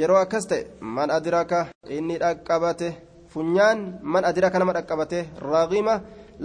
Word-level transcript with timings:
yeroo 0.00 0.18
akkas 0.24 0.44
ta'e 0.50 0.62
man 0.96 1.10
adraka 1.18 1.58
inni 1.96 2.16
dhaqqabate 2.22 2.88
funyaan 3.32 3.78
man 4.12 4.24
adraka 4.30 4.58
nama 4.58 4.72
dhaqqabate 4.78 5.18
raqima 5.52 5.94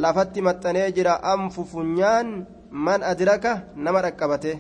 lafatti 0.04 0.40
maxxanee 0.48 0.88
jira 0.96 1.14
anfu 1.34 1.62
funyaan 1.74 2.28
man 2.86 3.02
adraka 3.12 3.52
nama 3.76 4.00
dhaqqabate. 4.06 4.52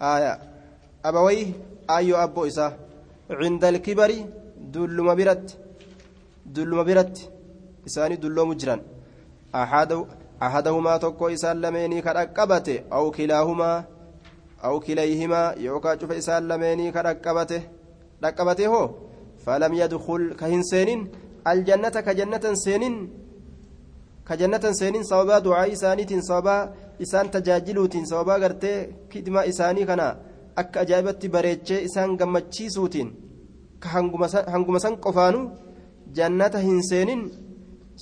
Aya 0.00 0.32
abawayhi 1.08 1.54
ayyoo 1.96 2.20
abboo 2.26 2.46
isaa 2.50 2.72
cinda 3.40 3.68
alkibari 3.68 4.18
dulluma 4.72 5.14
biratti. 5.18 5.54
Dulluma 6.54 6.84
biratti. 6.88 7.28
Isaanii 7.88 8.16
dulloomu 8.22 8.54
jiran. 8.60 8.80
Ahadahumaa 10.40 10.98
tokko 11.04 11.30
isaan 11.36 11.58
lameenii 11.62 12.02
ka 12.06 12.12
dhaqqabate 12.18 12.74
aw 12.96 13.04
kilaahumaa 13.16 13.84
أو 14.64 14.80
كليهما 14.80 15.54
يوكا 15.58 15.98
شوف 16.00 16.12
إسان 16.12 16.48
لميني 16.48 16.92
كرقبته 16.92 17.62
رقبته 18.24 18.66
هو 18.66 18.90
فلم 19.44 19.72
يدخل 19.74 20.22
كهن 20.40 20.62
سينين 20.62 21.00
الجنة 21.46 21.96
كجنة 22.06 22.44
سينين 22.64 22.94
كجنة 24.28 24.64
سينين 24.80 25.02
صوابا 25.02 25.38
دعاء 25.38 25.72
إسانيتين 25.72 26.20
صوابا 26.28 26.56
إسان 27.02 27.30
تجاجلوتين 27.30 28.04
صوابا 28.10 28.34
غرتي 28.42 28.72
كدما 29.10 29.48
إساني 29.48 29.84
كنا 29.86 30.08
akka 30.60 30.80
ajaa'ibatti 30.82 31.28
bareechee 31.34 31.80
isaan 31.88 32.16
gammachiisuutiin 32.20 33.10
ka 33.82 33.88
hanguma 34.54 34.80
san 34.84 34.96
qofaanu? 35.04 35.40
Jannata 36.16 36.58
hin 36.58 36.80
seenin? 36.88 37.22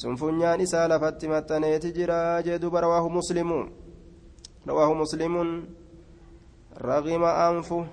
Sun 0.00 0.16
funyaan 0.20 0.60
isaa 0.66 0.88
lafatti 0.92 1.28
maxxaneeti 1.32 1.92
jira 1.96 2.18
jee 2.46 2.58
duba 2.62 2.80
rawaahu 2.84 3.10
muslimu 3.18 3.58
raqima 6.76 7.30
anfu 7.48 7.86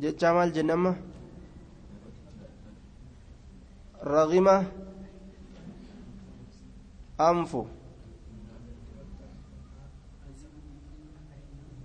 jechaa 0.00 0.32
maal 0.34 0.52
jennamma 0.54 0.94
raqima 4.02 4.54
anfu 7.18 7.66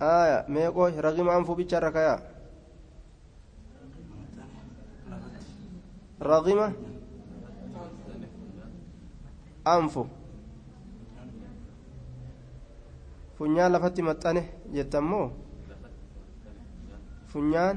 aya 0.00 0.44
meeqoo 0.48 0.90
raqima 1.06 1.34
anfu 1.36 1.54
bicha 1.58 1.76
irra 1.78 1.90
kayaa 1.92 2.20
raqima 6.20 6.66
anfu 9.64 10.06
funyaan 13.36 13.72
lafatti 13.72 14.02
maxxane 14.02 14.42
jettammoo 14.74 15.45
funyaan 17.36 17.76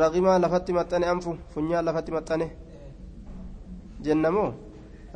raqimaa 0.00 0.38
lafatti 0.44 0.72
maxxane 0.78 1.06
anfu 1.12 1.30
funyaan 1.54 1.84
lafatti 1.88 2.10
maxxane 2.16 2.46
jennamoo 4.04 4.50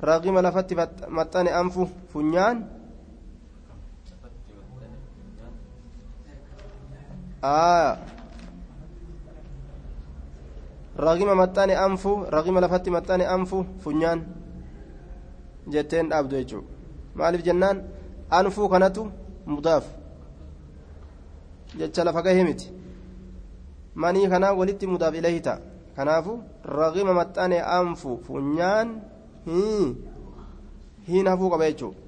raqima 0.09 0.41
lafatti 0.47 0.75
maxxane 1.19 1.51
anfu 1.61 1.83
funyaan 2.13 2.57
raqima 11.07 11.35
maxxane 11.43 11.75
anfu 11.87 12.11
raqima 12.37 12.61
lafatti 12.65 12.91
maxxane 12.97 13.25
anfu 13.37 13.59
funyaan 13.83 14.21
jetteen 15.73 16.07
dhaabdu 16.11 16.35
jechuudha 16.41 16.69
maaliif 17.19 17.43
jennaan 17.49 17.77
anfuu 18.39 18.69
kanatu 18.73 19.03
mudaaf 19.47 19.85
jecha 21.79 22.05
lafa 22.05 22.23
gahee 22.27 22.45
miti 22.45 22.67
manii 23.95 24.29
kanaa 24.33 24.53
walitti 24.61 24.87
mudaaf 24.87 25.15
ilahi 25.15 25.41
ta'a 25.47 25.59
kanaafu 25.97 26.33
raqima 26.65 27.13
maxxane 27.21 27.59
anfu 27.79 28.11
funyaan 28.27 28.89
hiin 31.09 31.27
hafuu 31.33 31.51
qaba 31.53 31.71
jechuudha 31.71 31.99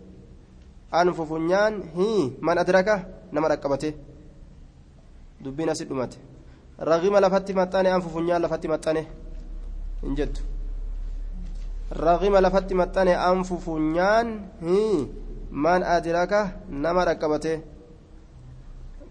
anfu 1.01 1.27
funyaan 1.27 1.83
hii 1.97 2.39
man 2.41 2.59
adraka 2.59 2.95
nama 3.33 3.49
dhaqqabate 3.53 3.95
dubbiin 5.45 5.69
asi 5.69 5.85
dhumate 5.85 6.19
raqima 6.91 7.21
lafatti 7.21 7.53
maxxane 7.61 7.89
anfu 7.97 8.09
funyaan 8.11 8.43
lafatti 8.43 8.69
maxxane 8.69 9.03
hin 10.03 10.17
jettu. 10.19 10.43
raqima 11.91 12.41
lafatti 12.41 12.75
maxxane 12.75 13.15
anfu 13.15 13.59
funyaan 13.67 14.29
man 15.51 15.83
adraka 15.83 16.41
nama 16.69 17.05
dhaqqabate 17.09 17.53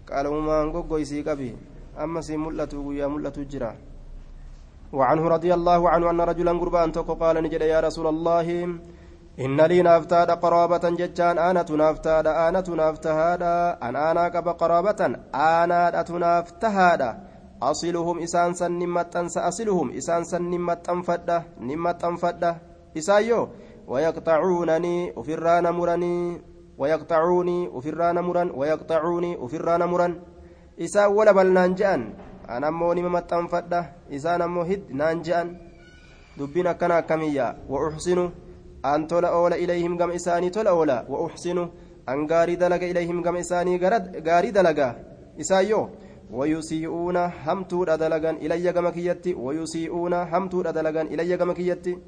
qalmumaan 0.04 0.70
goggoysii 0.74 1.24
qabi 1.24 1.48
amma 1.98 2.22
sii 2.22 2.36
mul'atu 2.36 2.82
guyyaa 2.82 3.08
mul'atu 3.08 3.44
jira 3.44 3.74
وعنه 4.92 5.28
رضي 5.28 5.54
الله 5.54 5.90
عنه 5.90 6.10
أن 6.10 6.20
رجلا 6.20 6.52
قربان 6.52 6.92
توكو 6.92 7.14
قال 7.14 7.42
نجد 7.42 7.60
يا 7.60 7.80
رسول 7.80 8.06
الله 8.06 8.46
إن 9.44 9.60
لي 9.60 9.82
نافتاد 9.82 10.30
قرابة 10.30 10.84
ججان 11.00 11.38
أنا 11.38 11.62
تنافتاد 11.62 12.26
أنا 12.26 12.60
تنافتهادا 12.60 13.78
أن 13.82 13.96
أنا 13.96 14.28
كب 14.28 14.48
قرابة 14.48 15.00
أنا 15.34 16.00
أتنافتهادا 16.00 17.10
أصلهم 17.62 18.16
إسان 18.22 18.54
سن 18.54 18.72
نمت 18.78 19.16
أصلهم 19.36 19.86
إسان 19.98 20.24
سن 20.24 20.42
نمت 20.50 20.88
أنفدة 20.88 21.42
نمت 21.60 22.04
أنفدة 22.04 22.50
إسايو 22.96 23.48
ويقطعونني 23.86 24.96
أفران 25.16 25.66
مرني 25.78 26.16
ويقطعوني 26.78 27.58
أفران 27.74 28.16
مرن 28.24 28.48
ويقطعوني 28.54 29.30
أفران 29.44 29.82
مرن. 29.92 30.12
إسا 30.80 31.06
ولا 31.06 31.32
بل 31.32 31.52
نانجان 31.52 32.00
أنا 32.48 32.68
أمو 32.68 32.92
نمت 32.92 33.32
أنفدة 33.32 33.80
إسان 34.16 34.42
أمو 34.42 34.62
هد 34.62 34.82
نانجان 34.90 35.56
دبنا 36.38 36.72
كان 36.72 37.00
كمية 37.00 37.56
وأحسن 37.68 38.30
أن 38.84 39.06
تلا 39.06 39.28
أولى 39.28 39.64
إليهم 39.64 39.92
قم 40.00 40.10
إساني 40.10 40.50
تلا 40.50 40.70
أولى 40.70 41.06
وأحسن 41.08 41.58
أن 42.08 42.18
غاري 42.30 42.54
دلق 42.56 42.82
إليهم 42.92 43.18
قم 43.24 43.36
إساني 43.36 43.72
غاري 44.26 44.50
دلق 44.50 44.80
إسايو 45.40 45.88
ويسيئون 46.30 47.16
همتو 47.16 47.84
دلقا 47.84 48.30
إلي 48.30 48.70
قم 48.70 48.88
كيتي 48.88 49.34
ويسيئون 49.34 50.14
همتو 50.14 50.62
دلقا 50.62 51.02
إلي 51.02 51.34
قم 51.34 51.52
كيتي 51.52 51.98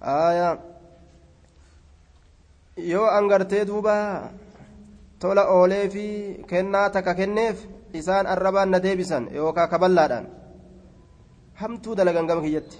aayaa. 0.00 0.58
Yoo 2.76 3.06
angartee 3.06 3.64
duuba 3.64 3.94
tola 5.20 5.42
oolee 5.56 5.88
fi 5.94 6.04
kennaa 6.50 6.88
takka 6.90 7.14
kenneef 7.14 7.56
isaan 8.00 8.26
arrabaan 8.26 8.70
na 8.72 8.78
deebisan 8.84 9.28
yookaan 9.34 9.68
kaballaadhaan 9.72 10.26
hamtuu 11.60 11.94
dalagan 11.98 12.26
gama 12.26 12.42
kiyyatti 12.46 12.78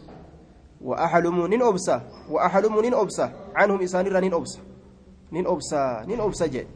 wa'axalumuu 0.88 1.48
nin 1.52 1.62
obsa 1.62 2.00
wa'axalumuu 2.32 2.82
nin 2.82 2.94
obsa 2.94 3.24
canhum 3.56 3.80
isaanirra 3.86 4.20
nin 4.24 4.34
obsa 4.34 4.60
nin 5.30 5.46
obsa 5.46 5.80
nin 6.08 6.20
obsa 6.26 6.48
jedhe 6.54 6.68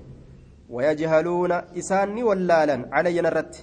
wayajhaluuna 0.74 1.56
isaan 1.80 2.12
ni 2.14 2.22
wallaalan 2.28 2.80
calayyan 2.92 3.26
irratti 3.30 3.60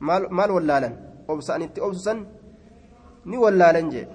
maal 0.00 0.50
wallaalan 0.56 0.92
obsa 1.28 1.54
an 1.56 1.62
itti 1.66 1.80
obsusan 1.88 2.18
ni 3.30 3.36
wallaalan 3.44 3.90
jedhe 3.94 4.12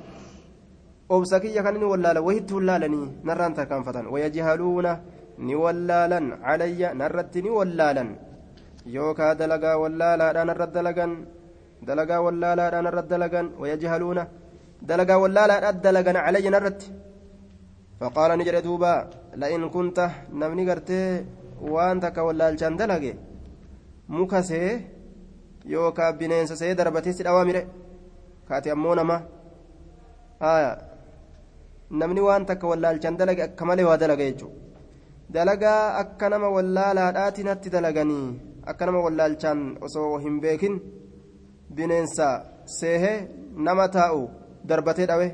obsa 1.09 1.39
kiyya 1.43 1.63
kan 1.65 1.75
ni 1.81 1.85
wallaalan 1.93 2.23
wahitti 2.27 2.53
wallaalanii 2.57 3.07
narraan 3.29 3.53
tarkaanfatan 3.57 4.05
wayajhaluuna 4.13 4.91
ni 5.47 5.53
wallaalan 5.63 6.25
calayya 6.45 6.89
narratti 7.01 7.39
ni 7.45 7.49
wallaalan 7.57 8.09
yookaa 8.95 9.33
dalagaa 9.41 9.75
wallaalaadhaan 9.83 10.49
irra 10.53 10.67
dalagan 10.77 11.11
dalagaa 11.87 12.21
wallaalaadhaan 12.25 12.87
irra 12.91 13.03
dalagan 13.13 13.45
wayajhaluuna 13.61 14.23
dalagaa 14.89 15.17
wallaalaadhaan 15.23 15.81
dalagan 15.85 16.17
calayya 16.25 16.51
narratti 16.57 16.87
فقال 18.03 18.31
نجر 18.39 18.55
دوبا 18.67 18.93
لئن 19.41 19.63
كنت 19.75 19.97
نمني 20.39 20.63
قرتي 20.69 21.01
waan 21.73 21.97
takka 22.03 22.21
wallaalchaan 22.27 22.75
dalage 22.79 23.11
muka 24.15 24.39
see 24.49 24.83
yookaan 25.73 26.17
bineensa 26.19 26.55
see 26.61 26.73
darbatee 26.79 27.13
si 27.17 27.23
dhawaa 27.23 27.45
mire 27.49 27.61
kaati 28.47 28.67
ammoo 28.75 28.95
nama 28.99 29.17
namni 31.99 32.21
waan 32.27 32.43
takka 32.49 32.65
wallaalchaan 32.71 33.15
dalage 33.19 33.41
akka 33.47 33.63
malee 33.69 33.85
waa 33.89 33.97
dalaga 34.03 34.23
jechuudha 34.29 34.62
dalagaa 35.33 35.95
akka 36.01 36.29
nama 36.33 36.49
wallaalaadhaati 36.55 37.47
natti 37.49 37.73
dalaganii 37.75 38.25
akka 38.71 38.85
nama 38.85 39.03
wallaalchaan 39.05 39.61
osoo 39.87 40.17
hin 40.25 40.39
beekin 40.45 40.75
bineensa 41.75 42.27
seehee 42.79 43.17
nama 43.67 43.87
taa'u 43.97 44.23
darbatee 44.71 45.07
dhawe 45.11 45.29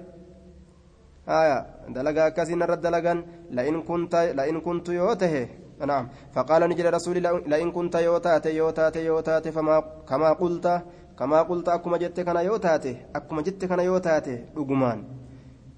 dalagaa 1.95 2.29
akkasiin 2.31 2.67
irra 2.67 2.83
dalagan 2.85 3.25
la'in 3.57 4.61
kuntu 4.67 4.99
yoo 4.99 5.15
tahe 5.23 5.43
نعم 5.85 6.09
فقال 6.35 6.61
نجل 6.69 6.93
رسول 6.93 7.17
لئن 7.51 7.71
كنت 7.71 7.95
يوتات 7.95 8.45
يوتات 8.45 8.95
يوتات 8.95 9.47
فما 9.47 9.75
كما 10.09 10.29
قلت 10.33 10.81
كما 11.19 11.41
قلت 11.41 11.69
أكما 11.69 11.97
جت 11.97 12.19
كان 12.19 12.35
يوتات 12.35 12.85
أكما 13.15 13.41
جت 13.41 13.65
كان 13.65 13.79
يوتات 13.79 14.27
رجمان 14.57 15.03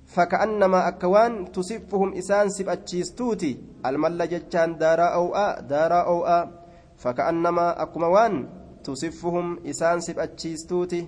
فكأنما 0.05 0.87
أكوان 0.87 1.51
تصفهم 1.51 2.09
إسان 2.17 2.49
سب 2.49 2.69
أتشيستوتي 2.69 3.70
الملا 3.85 4.25
جتشان 4.25 4.77
دارا 4.77 5.07
أو 5.17 5.35
آ 5.35 5.59
دارا 5.61 6.01
أو 6.11 6.25
آ 6.25 6.39
فكأنما 6.97 7.81
أكما 7.83 8.07
وان 8.07 8.61
tusiffuhum 8.83 9.61
isaan 9.63 10.01
siphachiistuuti 10.01 10.99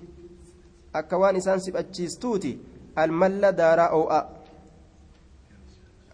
akka 0.92 1.18
waan 1.18 1.36
isaan 1.36 1.60
siphachiistuuti 1.60 2.52
almalla 2.96 3.50
daaraa 3.60 3.90
oo'a 3.98 4.20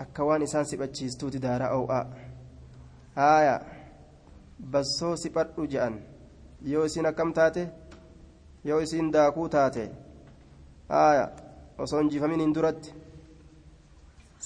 akka 0.04 0.24
waan 0.28 0.42
isaan 0.42 0.66
siphachiistuuti 0.70 1.42
daaraa 1.42 1.72
oo'a 1.80 2.00
haaya 3.16 3.56
bassoo 4.72 5.16
siphadhu 5.24 5.66
je'an 5.74 6.00
yoo 6.72 6.84
isin 6.90 7.06
akkam 7.12 7.32
taate 7.40 7.68
yoo 8.64 8.80
isin 8.86 9.12
daakuu 9.12 9.48
taate 9.56 9.84
haaya 10.88 11.28
osoo 11.78 12.00
hin 12.00 12.10
jifaminiin 12.14 12.54
duratti 12.54 12.94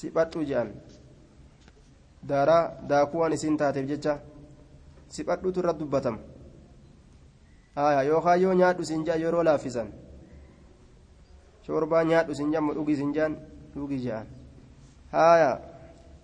siphadhu 0.02 0.44
je'an 0.50 0.74
daaraa 2.28 2.62
daakuu 2.88 3.20
waan 3.20 3.32
isin 3.32 3.56
taateef 3.56 3.86
jecha 3.88 4.18
siphadhutu 5.08 5.60
irratti 5.60 5.80
dubbatama 5.84 6.18
yookaan 7.76 8.40
yoo 8.42 8.54
nyaadhu 8.54 8.84
siin 8.84 9.04
jaa 9.04 9.16
yeroo 9.24 9.44
laaffisan 9.44 9.92
shorbaa 11.66 12.04
nyaadhu 12.04 12.34
siin 12.34 12.52
jaa 12.52 12.60
dhugii 12.74 12.96
siin 12.96 13.12
jaan 13.14 13.36
dhugii 13.76 14.02
je'an 14.04 14.26
haaya 15.12 15.50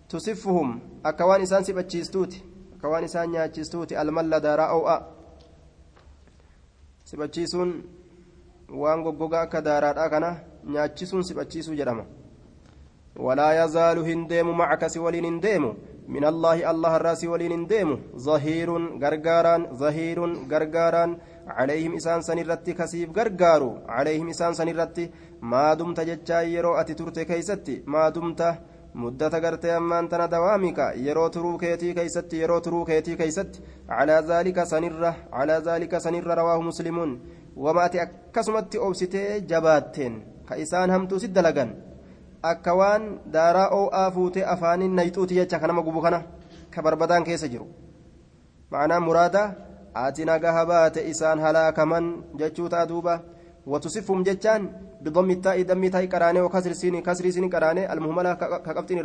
tusiffuhum 0.09 0.81
akka 1.03 1.27
waan 1.27 1.43
isaan 1.43 1.65
siphachiistuuti 1.65 2.45
akka 2.75 2.89
waan 2.89 3.05
isaan 3.05 3.31
nyaachistuuti 3.31 3.97
almalla 3.97 4.41
daaraa 4.47 4.71
oo'a 4.77 4.97
siphachiisuun 7.05 7.75
waan 8.83 9.03
goggogaa 9.03 9.43
akka 9.49 9.65
daaraadhaa 9.69 10.09
kana 10.15 10.31
nyaachisuun 10.65 11.25
siphachiisuu 11.25 11.75
jedhama 11.75 12.05
walaa 13.17 13.53
yazaalu 13.55 14.05
hin 14.05 14.29
deemu 14.29 14.55
macaka 14.55 14.89
si 14.89 14.99
waliin 14.99 15.41
من 16.09 16.25
الله 16.25 16.71
الله 16.71 16.97
الراس 16.97 17.25
ولين 17.25 17.67
ديمو 17.67 17.99
ظهير 18.17 18.71
غرغاران 19.03 19.63
ظهير 19.81 20.19
غرغاران. 20.51 21.11
عليهم 21.49 21.95
إسان 21.97 22.23
سنرت 22.23 22.71
كسيف 22.71 23.09
غرغارو. 23.19 23.79
عليهم 23.89 24.29
إسان 24.29 24.53
سنرت 24.55 25.11
ما 25.43 25.75
دمت 25.75 26.01
جتشا 26.01 26.41
يرو 26.43 26.75
أتي 26.81 26.95
ترت 26.95 27.19
كيستي. 27.19 27.83
ما 27.87 28.09
دمت 28.09 28.41
مدة 28.95 29.35
غرتي 29.45 29.77
أمان 29.77 30.09
تنا 30.09 30.27
دوامك 30.27 30.79
يرو 30.97 31.27
ترو 31.29 31.59
كيتي 31.59 31.93
كيستي 31.93 32.37
يرو 32.43 32.59
ترو 32.59 32.85
كيتي 32.85 33.17
كيست 33.17 33.63
على 33.89 34.17
ذلك 34.29 34.65
سنرة 34.65 35.17
على 35.33 35.63
ذلك 35.67 35.99
سنرة 35.99 36.35
رواه 36.35 36.61
مسلمون. 36.61 37.11
وما 37.57 37.85
أتي 37.85 38.03
أكسمت 38.03 38.77
أوبستي 38.77 39.41
جباتين. 39.41 40.15
كإسان 40.49 40.91
همتو 40.91 41.19
سد 41.19 41.39
لغن. 41.39 41.90
Akka 42.43 42.75
waan 42.75 43.21
daaraa 43.33 43.69
oo'aa 43.79 44.11
fuutee 44.11 44.45
afaaniin 44.45 44.95
nayxuuti 44.99 45.35
jecha 45.35 45.59
kanama 45.61 45.83
gubu 45.83 46.01
kana 46.01 46.23
ka 46.71 46.83
barbadaan 46.83 47.25
keessa 47.25 47.49
jiru 47.49 47.67
ma'anaa 48.73 49.01
muraada 49.01 49.43
ati 49.95 50.25
nagaha 50.25 50.67
baate 50.67 51.09
isaan 51.13 51.41
halaakaman 51.41 52.15
jechuu 52.43 52.69
ta'a 52.69 52.87
duuba 52.87 53.21
watusifum 53.67 54.25
jechaan 54.25 54.71
بضم 55.01 55.31
التاء 55.31 55.63
دم 55.63 55.89
تاء 55.89 56.07
قرانه 56.13 56.41
وكسر 56.45 56.73
سين 56.73 57.01
كسر 57.01 57.31
سين 57.31 57.49
قرانه 57.49 57.93
المهمله 57.93 58.33
كقبطين 58.67 58.99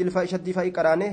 الفاء 0.00 0.24
شد 0.32 0.50
فاء 0.50 0.70
قرانه 0.70 1.12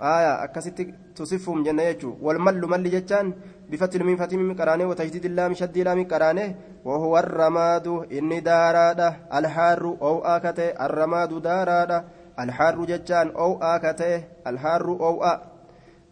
آية 0.00 0.44
أكست 0.44 0.86
تصفهم 1.16 1.62
جنة 1.62 1.82
يجو 1.82 2.16
والمل 2.22 2.60
مل 2.60 2.90
جتان 2.90 3.32
بفتح 3.70 4.00
الميم 4.00 4.16
فتح 4.16 4.32
الميم 4.32 4.56
قرانه 4.56 4.84
وتجديد 4.84 5.24
اللام 5.24 5.54
شد 5.54 5.78
لام 5.78 6.04
قرانه 6.04 6.54
وهو 6.84 7.18
الرماد 7.18 7.86
إني 8.12 8.40
دارادا 8.40 9.16
الحار 9.34 9.82
أو 10.02 10.24
آكته 10.24 10.68
الرماد 10.86 11.42
دارادا 11.42 12.04
الحار 12.40 12.84
جتان 12.84 13.28
أو 13.30 13.62
آكته 13.62 14.24
الحار 14.46 14.86
أو 14.86 15.24
آ 15.24 15.42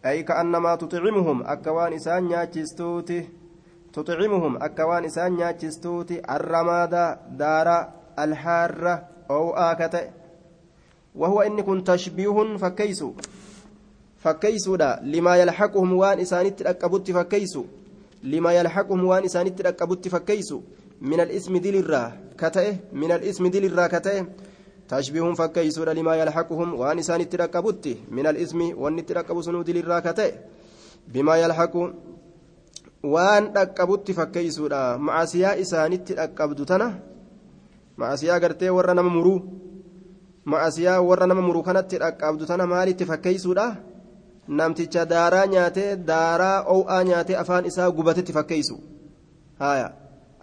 أي 0.05 0.23
كأنما 0.23 0.75
تطعمهم 0.75 1.43
أكوان 1.43 1.93
إسان 1.93 2.31
ياجستوتي 2.31 3.29
تطعمهم 3.93 4.63
أكوان 4.63 5.05
إسان 5.05 5.39
ياجستوتي 5.39 6.21
الرماد 6.35 7.17
دارا 7.37 7.93
الحار 8.19 9.03
أو 9.29 9.53
آكته 9.53 10.09
وهو 11.15 11.41
إن 11.41 11.61
كنت 11.61 11.91
تشبيه 11.91 12.57
فكيسو 12.57 13.13
fakkeeysuudha 14.23 14.99
limaa 15.03 15.35
yalhaquhum 15.41 15.97
waan 16.01 16.19
isaanitti 16.19 16.63
dhaqqabutti 16.63 17.13
fakkeeysu 17.13 17.65
limaa 18.23 18.53
yalhaquhum 18.59 19.05
waan 19.09 19.25
isaanitti 19.25 19.63
dhaqqabutti 19.63 20.09
fakkeeysu 20.09 20.63
min 21.01 21.19
al-ismi 21.19 21.59
dilirraa 21.59 22.07
ka 22.37 22.49
ta'e 22.49 22.71
min 22.93 23.11
al-ismi 23.11 23.49
dilirraa 23.49 23.89
ka 23.89 23.99
ta'e 23.99 24.25
tashbiihun 24.87 25.35
fakkeeysuudha 25.35 25.93
limaa 25.93 26.15
yalhaquhum 26.15 26.79
waan 26.79 26.99
isaanitti 26.99 27.37
dhaqqabutti 27.37 27.97
min 28.09 28.25
al-ismi 28.25 28.73
wanni 28.73 29.01
itti 29.01 29.13
dhaqqabu 29.13 29.43
sunuu 29.43 29.63
dilirraa 29.63 30.01
ka 30.01 30.13
ta'e 30.13 30.31
bimaa 31.07 31.37
yalhaqu 31.37 31.81
waan 33.03 33.51
dhaqqabutti 33.53 34.13
fakkeeysuudha 34.13 34.97
macasiyaa 34.97 35.55
isaanitti 35.63 36.15
dhaqqabdu 36.15 36.65
tana 36.65 36.87
macasiyaa 37.97 38.39
gartee 38.39 38.69
warra 38.69 38.93
nama 38.93 39.09
muruu 39.09 39.39
macasiyaa 40.45 41.01
warra 41.03 41.27
nama 41.27 41.41
muruu 41.41 41.63
kanatti 41.63 41.99
dhaqqabdu 41.99 42.47
tana 42.47 42.67
maalitti 42.67 43.05
fakkeeysuudha 43.05 43.65
namticha 44.47 45.05
daaraa 45.05 45.45
nyaatee 45.55 45.95
daaraa 46.11 46.65
oo'aa 46.75 47.03
nyaatee 47.09 47.37
afaan 47.43 47.65
isaa 47.65 47.91
gubatetti 47.91 48.33
fakkeessu 48.37 48.75
haya 49.59 49.87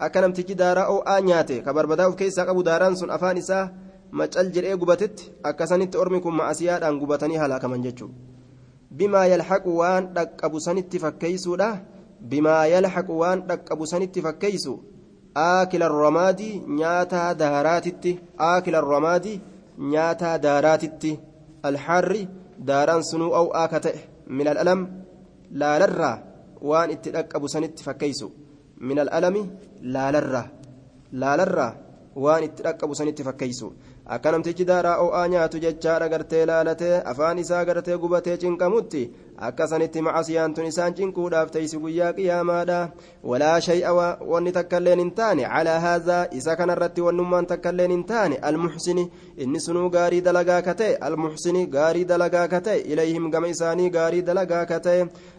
akka 0.05 0.21
namtichi 0.21 0.55
daaraa 0.63 0.87
oo'aa 0.95 1.19
nyaate 1.29 1.61
ka 1.65 1.73
barbadaa 1.73 2.07
of 2.09 2.15
keessaa 2.21 2.45
qabu 2.49 2.63
daaraan 2.69 2.97
sun 3.01 3.11
afaan 3.17 3.37
isaa 3.43 3.69
macal 4.21 4.49
jedhee 4.55 4.75
gubatetti 4.83 5.31
akkasanitti 5.49 5.97
ormi 6.03 6.19
kun 6.21 6.35
ma'asiyaadhaan 6.39 6.99
gubatanii 7.01 7.37
halaakaman 7.43 7.83
jechuudha 7.83 8.15
bimaa 8.97 9.25
yalhaqu 9.33 9.77
waan 9.81 10.09
dhaqqabu 10.15 10.59
sanitti 10.67 10.99
fakkeessuudha 11.03 11.69
bimaa 12.33 12.65
yalhaqu 12.73 13.19
waan 13.21 13.43
dhaqqabu 13.49 13.85
sanitti 13.93 14.21
fakkeessu 14.25 14.73
aakila 15.45 15.87
ramaadii 15.87 16.53
nyaataa 16.79 17.29
daaraatitti 17.41 18.19
aakila 18.49 18.81
ramaadii 18.93 19.41
nyaataa 19.93 20.37
daaraatitti 20.45 21.11
alxarri 21.69 22.27
daaraan 22.67 23.03
sunuu 23.11 23.31
aw'aa 23.41 23.67
ka 23.73 23.79
ta'e 23.85 23.99
min 24.37 24.47
al'alam 24.53 24.81
laalarraa 25.61 26.15
waan 26.69 26.89
itti 26.95 27.09
dhaqqabu 27.15 27.47
sanitti 27.53 27.81
fakkeeysu 27.87 28.27
min 28.87 28.97
al'alami 29.03 29.41
laalarraa 29.95 30.47
laalarraa 31.21 31.71
waan 32.23 32.43
itti 32.47 32.61
dhaqqabu 32.65 32.93
sanitti 32.99 33.23
fakkeeysu 33.27 33.67
akka 34.15 34.31
namtichi 34.31 34.65
daaraa 34.67 34.97
o'aa 35.01 35.27
nyaatu 35.33 35.59
jechaadha 35.63 36.07
gartee 36.13 36.45
laalatee 36.49 36.95
afaan 37.11 37.37
isaa 37.43 37.65
gartee 37.65 37.97
gubatee 37.97 38.37
cinqamutti 38.41 39.03
akka 39.49 39.67
sanitti 39.71 40.01
macasiyaan 40.07 40.55
tun 40.55 40.65
isaan 40.69 40.95
cinquudhaaf 40.97 41.51
teeysi 41.53 41.79
guyyaa 41.83 42.09
qiyaamaadha 42.17 42.79
walaa 43.31 43.53
shay'a 43.67 43.93
wanni 44.31 44.51
takkailleen 44.57 45.03
hin 45.03 45.11
taane 45.19 45.45
calaa 45.53 45.77
haazaa 45.85 46.25
isa 46.39 46.55
kanarratti 46.61 47.05
wannummaan 47.05 47.47
takkailleen 47.51 47.93
hin 47.95 48.03
taane 48.09 48.39
almuxsini 48.49 49.05
inni 49.45 49.61
sunuu 49.67 49.85
gaarii 49.95 50.21
dalagaa 50.25 50.59
ka 50.67 50.75
ta'e 50.81 50.97
almuxsini 51.09 51.61
gaarii 51.77 52.03
dalagaa 52.11 52.47
ka 52.55 52.61
ilayhim 52.95 53.29
gama 53.37 53.53
isaanii 53.53 53.89
gaarii 53.95 54.25
dalagaa 54.31 54.65
ka 54.73 54.81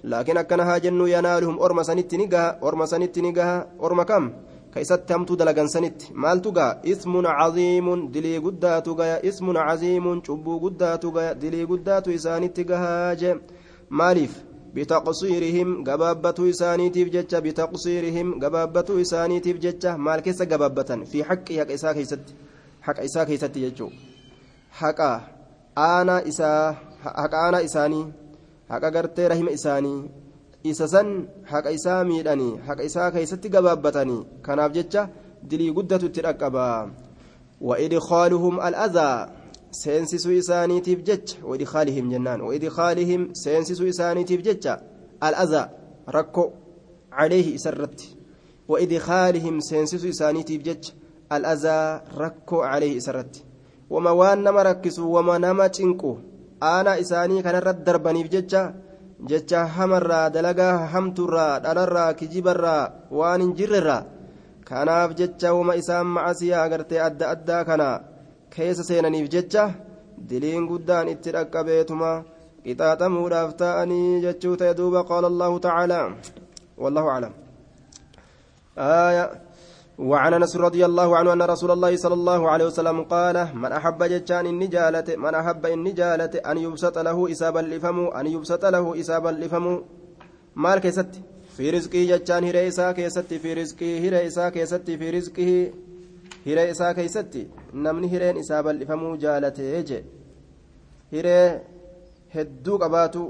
laakiin 0.03 0.43
akkana 0.45 0.65
haa 0.71 0.81
jennuu 0.87 1.11
yanaaluhum 1.13 1.61
orma 1.69 1.85
sanitti 1.91 2.23
ni 2.23 2.31
gaha 2.37 2.57
orma 2.71 2.87
sanitti 2.95 3.23
ni 3.23 3.33
gaha 3.41 3.67
orma 3.79 4.05
kam 4.05 4.33
ka 4.73 4.81
isatti 4.81 5.13
hamtuu 5.13 5.37
dalagansanitti 5.37 6.13
maaltu 6.15 6.53
gaa 6.53 6.81
ismun 6.93 7.27
caziimun 7.39 8.07
dilii 8.13 8.39
guddaatu 8.47 8.95
gaya 8.95 9.19
ismun 9.31 9.57
caziimun 9.67 10.23
cubbuu 10.23 10.61
guddaatu 10.61 11.13
gaya 11.13 11.35
dilii 11.35 11.67
guddaatu 11.67 12.11
isaanitti 12.11 12.65
gahaaje 12.65 13.37
maaliif? 13.91 14.33
Bitaqsiirihim 14.75 15.85
gabaabbatuu 15.85 16.47
isaaniitiif 16.49 17.13
jecha. 17.13 17.41
Bitaqsiirihim 17.45 18.39
gabaabbatuu 18.41 18.99
isaaniitiif 19.05 19.61
jecha. 19.61 19.99
Maal 19.99 20.23
keessa 20.25 20.47
gabaabbatan 20.47 21.05
fi 21.05 21.21
haqqi 21.21 21.59
haqa 21.61 21.77
isaa 21.77 21.93
keessatti 21.99 22.33
haqa 22.81 23.05
isaa 23.09 23.27
keessatti 23.27 23.61
jechuu. 23.67 23.91
Haqa 24.81 25.11
aanaa 25.77 26.23
isaa 26.25 26.75
haqa 27.05 27.45
aanaa 27.45 27.61
isaanii 27.69 28.07
gartee 28.97 29.29
rahima 29.29 29.51
isaanii 29.51 29.99
isa 30.65 30.89
san 30.89 31.29
haqa 31.53 31.71
isaa 31.79 32.05
miidhanii 32.05 32.59
haqa 32.67 32.83
isaa 32.91 33.11
keessatti 33.11 33.49
gabaabbatanii 33.55 34.27
kanaaf 34.43 34.73
jecha 34.73 35.09
dilii 35.43 35.73
guddatu 35.77 36.07
itti 36.07 36.25
dhaqqaba 36.27 36.67
الأذى 37.63 39.29
سينسسو 39.71 40.31
إسانيتيف 40.39 40.99
جج 41.09 41.27
وإدخالهم 41.45 42.11
جنان 42.11 42.41
وإدخالهم 42.41 43.35
سينسسو 43.35 43.89
إسانيتيف 43.89 44.41
جج 44.41 44.67
الأذى 45.23 45.69
ركو 46.09 46.51
عليه 47.13 47.55
إسرت 47.55 48.01
وإدخالهم 48.69 49.61
سينسسو 49.61 50.09
إسانيتيف 50.09 50.63
جج 50.63 50.85
الأذى 51.33 52.01
ركو 52.23 52.61
عليه 52.61 52.97
إسرت 52.97 53.45
وما 53.91 54.11
وان 54.11 54.39
نما 54.45 54.63
ركسوا 54.63 55.19
وما 55.19 55.39
نما 55.39 55.67
تنكو 55.67 56.13
أنا 56.63 57.01
إساني 57.01 57.43
كان 57.43 57.55
رد 57.55 57.85
دربني 57.85 58.25
بججة 58.25 58.75
jecha 59.31 59.61
hamarraa 59.77 60.27
dalagaa 60.35 60.77
hamturraa 60.95 61.61
dhalarraa 61.65 62.11
kijibarraa 62.21 62.83
waan 63.19 63.45
hin 63.45 63.55
jirrerraa 63.61 64.03
kanaaf 64.69 65.17
jecha 65.21 65.55
wama 65.57 65.79
isaan 65.83 66.13
macasiyaa 66.17 66.67
agartee 66.67 67.01
adda 67.09 67.33
addaa 67.35 67.63
kana 67.71 67.89
keessa 68.57 68.89
seenaniif 68.91 69.33
jecha 69.35 69.65
diliin 70.29 70.69
guddaan 70.71 71.13
itti 71.15 71.35
dhaqqabeetuma 71.39 72.13
qixaaxamuudhaaf 72.65 73.51
ta'anii 73.65 74.23
jechuu 74.27 74.55
ta'e 74.61 74.79
duuba 74.81 75.09
qaala 75.11 75.33
allahu 75.33 75.59
والله 76.79 77.09
أعلم 77.09 77.33
آية 78.79 79.31
وعن 79.99 80.35
انس 80.35 80.57
رضي 80.57 80.85
الله 80.85 81.17
عنه 81.17 81.33
ان 81.33 81.43
رسول 81.43 81.71
الله 81.71 81.97
صلى 81.97 82.15
الله 82.15 82.51
عليه 82.51 82.67
وسلم 82.67 83.03
قال 83.03 83.49
من 83.55 83.73
أحب 83.73 84.03
جتان 84.03 84.47
إني 84.47 84.67
جالت 84.67 85.11
من 85.11 85.35
أحب 85.35 85.67
إني 85.67 85.93
جالت 85.93 86.37
أن 86.37 86.59
يبسط 86.59 86.99
له 86.99 87.31
اسابا 87.33 87.59
لفم 87.59 87.99
أن 88.07 88.27
يبسط 88.27 88.65
له 88.65 89.01
اسابا 89.01 89.29
لفم 89.29 89.83
مال 90.57 90.79
كيست 90.79 91.13
في 91.57 91.71
رزقه 91.71 92.05
جتان 92.11 92.45
هري 92.45 92.69
إسا 92.69 92.93
كيست 92.93 93.35
في 93.35 93.53
رزقه 93.61 94.09
هري 94.09 94.27
إسا 94.27 94.49
كيست 94.49 94.91
في 94.91 95.11
رزقه 95.11 95.51
هري 96.47 96.71
إسا 96.71 96.93
كيست 96.93 97.35
نمني 97.75 98.09
هرين 98.13 98.37
إسابا 98.39 98.71
لفم 98.71 99.03
جالت 99.17 99.59
يجي 99.59 100.01
هري 101.13 101.61
hedduu 102.35 102.79
qabaatu 102.83 103.23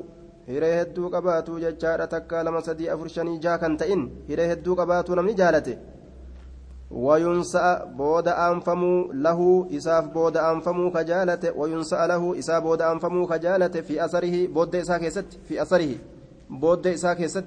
hiree 0.50 0.74
hedduu 0.80 1.08
qabaatu 1.14 1.60
jechaadha 1.64 2.06
takka 2.14 2.42
lama 2.46 2.60
sadii 2.68 2.88
afur 2.94 3.08
shanii 3.14 3.38
jaa 3.44 3.56
kan 3.62 3.74
ta'in 3.80 4.02
hiree 4.28 4.46
hedduu 4.52 4.76
qabaatu 4.80 5.16
namni 5.18 5.34
jaalate 5.40 5.72
وينسأ 6.92 7.84
بود 7.96 8.28
أنفمو 8.28 9.12
له 9.12 9.68
إساف 9.76 10.04
بود 10.04 10.36
أنفمو 10.36 10.90
كجالة 10.90 11.52
وينسأ 11.56 12.06
له 12.06 12.38
إسا 12.38 12.58
بود 12.58 12.82
أنفمو 12.82 13.26
كجالة 13.26 13.80
في 13.80 14.04
أثره 14.04 14.46
بود 14.46 14.76
إسا 14.76 14.98
كيست 14.98 15.24
في 15.48 15.62
أثره 15.62 15.94
بود 16.50 16.86
إسا 16.86 17.14
كيست 17.14 17.44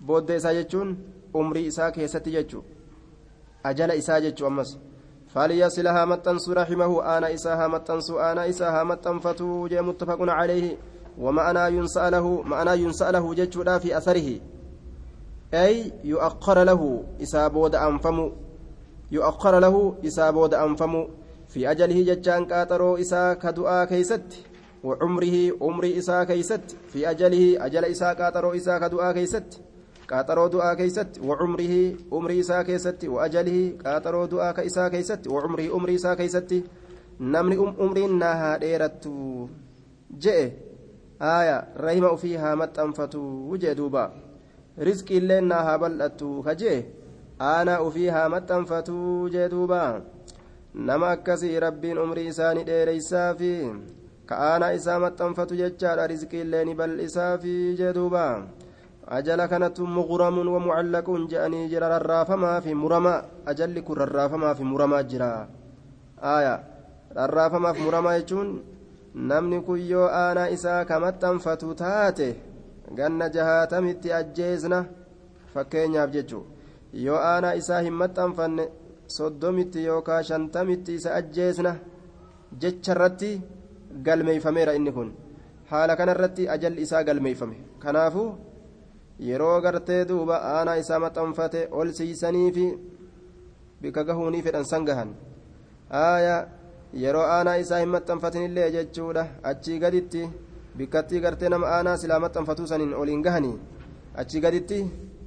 بود 0.00 0.30
إسا 0.30 0.52
جتشون 0.52 0.96
عمري 1.34 1.68
إسا 1.68 1.90
كيست 1.90 2.28
جتشو 2.28 2.62
أجل 3.66 3.90
إسا 3.90 4.18
جتشو 4.18 4.46
أمس. 4.46 4.78
فليصلها 5.28 6.04
متنسو 6.04 6.52
رحمه 6.52 7.16
آنا 7.16 7.34
إساها 7.34 7.68
متنسو 7.68 8.18
آنا 8.18 8.48
إساها 8.48 8.84
متنفتو 8.84 9.66
جاء 9.66 9.82
متفق 9.82 10.18
عليه. 10.20 10.76
ومعنى 11.18 11.76
ينسأ 11.76 12.10
له 12.10 12.42
معنى 12.42 12.82
ينسأ 12.82 13.10
له 13.10 13.34
جتشو 13.34 13.78
في 13.78 13.96
أثره. 13.96 14.40
أي 15.54 15.92
يؤخر 16.04 16.62
له 16.64 17.04
إسابود 17.22 17.74
أنفم 17.74 18.32
يؤخر 19.12 19.58
له 19.58 19.94
إسابود 20.06 20.54
أنفم 20.54 21.06
في 21.48 21.70
أجله 21.70 22.14
جتان 22.14 22.44
كاترو 22.46 22.96
إسا 22.96 23.34
كدعاء 23.34 23.86
كيست. 23.86 24.22
وعمره 24.84 25.52
عمري 25.60 25.98
إسا 25.98 26.24
كيست. 26.24 26.76
في 26.88 27.10
أجله 27.10 27.66
أجل 27.66 27.84
إسا 27.84 28.12
كاترو 28.12 28.52
إسا 28.52 28.78
كدعاء 28.78 29.12
كيست. 29.12 29.60
قاطرو 30.10 30.46
دعاء 30.46 30.74
كيست. 30.74 31.08
وعمره 31.24 31.94
عمري 32.12 32.40
إسا 32.40 32.62
كيست. 32.62 33.04
وأجله 33.04 33.72
قاطرو 33.84 34.24
دعاء 34.26 34.52
كإسا 34.52 34.88
كيست. 34.88 35.26
وعمره 35.26 35.74
عمري 35.74 35.94
إسا 35.94 36.14
كيست. 36.14 36.62
نمني 37.20 37.56
أم 37.58 37.74
عمري 37.78 38.06
ناها 38.06 38.56
ديرت 38.56 39.08
جئ. 40.18 40.50
آية. 41.22 41.68
رحمه 41.78 42.16
فيها 42.16 42.54
متأنفتو. 42.54 43.18
وجه 43.50 43.72
دوبا. 43.72 44.25
Rizqii 44.78 45.16
illee 45.20 45.40
naa 45.40 45.62
haa 45.66 45.78
bal'attu 45.78 46.42
kajee? 46.46 46.78
Aanaa 47.40 47.80
ufii 47.86 48.08
haa 48.08 48.28
maxxanfatuu 48.28 49.28
jee 49.34 49.48
duuba. 49.48 50.00
Nama 50.74 51.10
akkasii 51.16 51.60
rabbiin 51.60 51.98
umrii 51.98 52.26
isaanii 52.32 52.64
dheereysaa 52.68 53.34
fi 53.38 53.50
ka 54.28 54.34
aanaa 54.50 54.72
isaa 54.78 54.98
maxxanfatu 55.04 55.56
jechaadha 55.60 56.06
rizqii 56.12 56.40
illee 56.44 56.64
ni 56.64 56.74
bal'isaa 56.74 57.38
fi 57.42 57.52
jee 57.78 57.92
duuba. 57.98 58.24
Ajala 59.16 59.48
kanatu 59.48 59.86
muquramuun 59.86 60.48
wa 60.54 60.60
mucallaquun 60.60 61.28
je'anii 61.30 61.68
jira 61.72 61.88
rarraafamaa 61.88 62.60
fi 62.60 62.74
muramaa 62.74 63.22
ajalli 63.46 63.82
kun 63.82 63.96
rarraafamaa 64.02 64.54
fi 64.54 64.64
muramaa 64.64 65.02
jira. 65.02 65.46
Aaya. 66.22 66.54
Rarraafamaa 67.14 67.72
fi 67.74 67.82
muramaa 67.82 68.18
jechuun 68.18 68.50
namni 69.14 69.60
kun 69.66 69.78
yoo 69.90 70.08
aanaa 70.22 70.48
isaa 70.56 70.84
ka 70.84 71.00
maxxanfatu 71.00 71.74
taate 71.74 72.28
ganna 72.94 73.28
jahaatamitti 73.36 74.12
ajjeesna 74.20 74.84
fakkeenyaaf 75.54 76.10
jechuun 76.16 76.46
yoo 77.04 77.18
aanaa 77.32 77.52
isaa 77.60 77.80
hin 77.86 77.98
maxxanfanne 78.02 78.64
soddomitti 79.16 79.84
yookaan 79.84 80.24
shantamitti 80.30 80.94
isa 81.00 81.14
ajjeesna 81.20 81.72
jecha 82.62 82.92
irratti 82.94 83.30
galmeeyfameera 84.06 84.72
inni 84.78 84.92
kun. 84.92 85.14
Haala 85.70 85.96
kanarratti 85.96 86.48
ajalli 86.48 86.82
isaa 86.82 87.04
galmeeyfame. 87.04 87.56
Kanaafuu 87.78 88.28
yeroo 89.28 89.60
gartee 89.60 90.02
duuba 90.08 90.36
aanaa 90.52 90.76
isaa 90.82 90.98
maxxanfate 91.04 91.68
ol 91.70 91.92
siisanii 91.98 92.50
fi 92.56 92.66
bika 93.82 94.04
gahuunii 94.04 94.42
fedhan 94.42 94.64
san 94.64 94.84
gahan. 94.84 95.10
Yeroo 97.02 97.26
aanaa 97.36 97.56
isaa 97.64 97.78
hin 97.78 97.88
maxxanfatinillee 97.94 98.70
jechuudha. 98.76 99.26
Achii 99.42 99.78
gaditti. 99.78 100.28
Bikkattii 100.76 101.20
gartee 101.20 101.48
nama 101.48 101.66
aanaa 101.76 101.96
silaa 101.96 102.20
maxxanfatuu 102.24 102.66
saniin 102.66 102.94
oliin 102.94 103.22
gahanii 103.26 103.56
achi 104.20 104.40
gaditti 104.44 104.78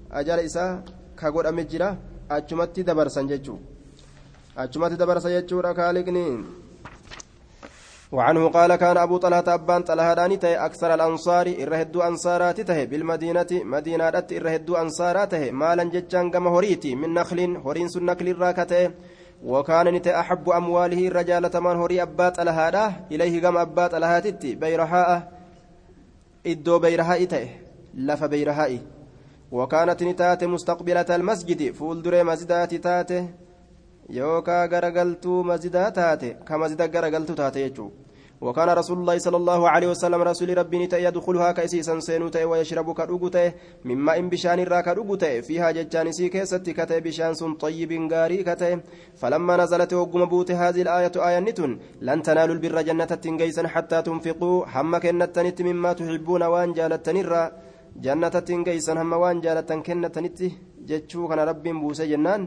ajala 0.10 0.42
isaa 0.50 0.72
ka 1.16 1.32
godhame 1.32 1.66
jira 1.72 1.90
achumatti 2.30 2.84
dabarsan 2.84 3.28
jechuu. 3.28 3.60
Achumatti 4.56 4.98
dabarsa 4.98 5.30
jechuudha 5.36 5.74
kaaliqni. 5.74 6.26
وعنه 8.12 8.50
قال 8.50 8.76
كان 8.76 8.98
أبو 8.98 9.18
طلحة 9.18 9.54
أبان 9.54 9.82
طلحة 9.84 10.14
داني 10.14 10.40
أكثر 10.44 10.94
الأنصار 10.94 11.48
إرهدو 11.62 12.02
أنصارات 12.02 12.62
تهي 12.62 12.86
بالمدينة 12.86 13.52
مدينة 13.52 14.10
رت 14.10 14.34
إرهدو 14.34 14.76
أنصارات 14.76 15.34
مالا 15.36 15.84
جتشان 15.84 16.32
كما 16.32 16.50
هريتي 16.50 16.96
من 16.96 17.14
نخل 17.14 17.40
هرين 17.66 17.88
سن 17.90 18.06
نخل 18.06 18.28
وكان 19.44 19.88
نت 19.94 20.08
أحب 20.08 20.50
أمواله 20.50 21.08
الرجال 21.08 21.44
من 21.66 21.76
هري 21.82 22.02
أبات 22.02 22.36
طلحة 22.36 23.06
إليه 23.12 23.42
كم 23.42 23.58
أبات 23.58 23.92
طلحة 23.92 24.28
بيرحاء 24.44 25.39
iddoo 26.46 26.80
beeyrahaa'ii 26.80 27.28
ta'e 27.28 27.48
lafa 28.10 28.28
ni 30.06 30.14
taate 30.14 30.48
mustaqbilata 30.48 31.16
almasjidi 31.16 31.72
fuulduree 31.80 32.24
mazidaati 32.24 32.80
taate 32.80 33.18
yookaa 34.18 34.68
garagaltuu 34.68 35.44
mazidaa 35.44 35.92
taate 35.92 36.30
ka 36.48 36.58
mazida 36.58 36.88
garagaltuu 36.88 37.36
taate 37.36 37.64
jechuu 37.66 37.92
وكان 38.42 38.70
رسول 38.70 38.98
الله 38.98 39.18
صلى 39.18 39.38
الله 39.38 39.70
عليه 39.70 39.88
وسلم 39.88 40.22
رسول 40.22 40.58
ربي 40.58 40.78
نتا 40.86 40.98
يدخلها 40.98 41.52
كيسيسا 41.52 42.00
سينوتا 42.00 42.46
ويشرب 42.46 42.88
كدوغتا 43.00 43.54
مما 43.86 44.18
إن 44.20 44.30
بشان 44.30 44.60
را 44.64 44.82
كدوغتا 44.82 45.42
فيها 45.42 45.72
ججان 45.72 46.12
سي 46.12 46.30
كيست 46.30 46.70
كتا 46.70 47.00
بشان 47.00 47.34
سن 47.34 47.54
طيب 47.54 47.92
غاري 48.12 48.44
كتا 48.44 48.80
فلما 49.20 49.58
نزلت 49.58 49.94
وقم 49.94 50.26
بوت 50.26 50.52
هذه 50.52 50.82
الآية 50.82 51.16
آية 51.28 51.40
نتن 51.40 51.72
لن 52.02 52.22
تنالوا 52.22 52.56
البر 52.56 52.82
جنة 52.82 53.12
تنجيسا 53.24 53.68
حتى 53.68 54.02
تنفقوا 54.02 54.66
هم 54.74 54.98
كنت 54.98 55.62
مما 55.68 55.94
تحبون 55.94 56.44
وأن 56.44 56.74
جالتنرا 56.74 57.44
جنة 58.06 58.36
تنجيسا 58.48 58.94
هم 59.02 59.14
وأن 59.14 59.42
جالتن 59.42 59.80
كنتنت 59.86 60.40
جتشو 60.90 61.28
كان 61.28 61.40
رب 61.40 61.64
بوسى 61.64 62.08
جنان. 62.12 62.42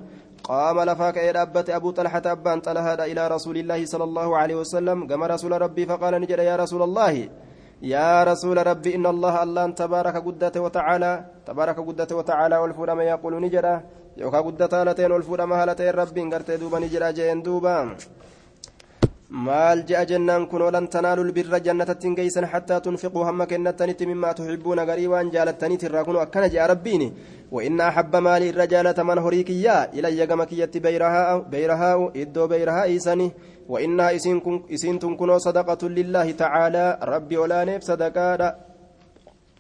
قام 0.45 0.81
لفاك 0.81 1.19
إلى 1.19 1.43
أبت 1.43 1.71
أبو 1.71 1.91
طلحة 1.91 2.23
أبان 2.27 2.61
طلحة 2.61 3.05
إلى 3.05 3.29
رسول 3.29 3.57
الله 3.63 3.81
صلى 3.87 4.05
الله 4.05 4.29
عليه 4.37 4.57
وسلم 4.63 5.07
قام 5.07 5.23
رسول 5.25 5.53
ربي 5.63 5.87
فقال 5.87 6.15
نجد 6.21 6.39
يا 6.39 6.57
رسول 6.57 6.83
الله 6.83 7.29
يا 7.83 8.25
رسول 8.25 8.67
ربي 8.67 8.95
إن 8.95 9.07
الله 9.07 9.43
الله 9.43 9.71
تبارك 9.71 10.17
قدته 10.27 10.61
وتعالى 10.61 11.13
تبارك 11.47 11.79
قدته 11.89 12.17
وتعالى 12.17 12.57
والفول 12.63 12.93
ما 12.93 13.05
يقول 13.05 13.33
نجد 13.45 13.67
يوكا 14.17 14.41
قدته 14.47 14.81
هالتين 14.81 15.13
والفول 15.13 15.43
ما 15.43 15.63
هالتين 15.63 15.91
ربي 15.91 16.23
قرت 16.33 16.51
دوبا 16.51 16.79
نجد 16.79 17.03
جين 17.15 17.43
دوبا. 17.43 17.97
Maal 19.33 19.85
je'a 19.89 20.05
jennaan 20.05 20.47
kunoo 20.47 20.71
lan 20.71 20.89
tanaalul 20.89 21.33
birra 21.33 21.59
jannatattiin 21.67 22.15
geeysan 22.15 22.45
hattaa 22.53 22.81
tunfiquu 22.81 23.25
hamma 23.25 23.47
kennattanitti 23.47 24.07
mimmaa 24.07 24.35
tuxibbuuna 24.35 24.85
garii 24.87 25.09
waan 25.13 25.33
jaalattaniit 25.35 25.83
irraa 25.89 26.05
kunoo 26.05 26.23
akkana 26.23 26.49
je'a 26.55 26.67
rabbiin 26.73 27.05
وإن 27.53 27.81
أحب 27.81 28.17
مالي 28.17 28.51
الرجالة 28.51 29.03
من 29.03 29.19
هريكيا 29.19 29.93
إلى 29.93 30.09
يجمع 30.19 30.45
كيتي 30.45 30.79
بيرها 30.79 31.39
بيرها 31.55 32.13
إدو 32.17 32.47
بيرها 32.47 32.83
إيساني 32.85 33.29
وإنها 33.69 34.17
إسين 34.75 34.99
تنكنو 35.03 35.39
صدقة 35.39 35.83
لله 35.89 36.31
تعالى 36.31 36.85
ربي 37.13 37.37
ولا 37.37 37.65
نف 37.69 37.83
صدقة 37.91 38.57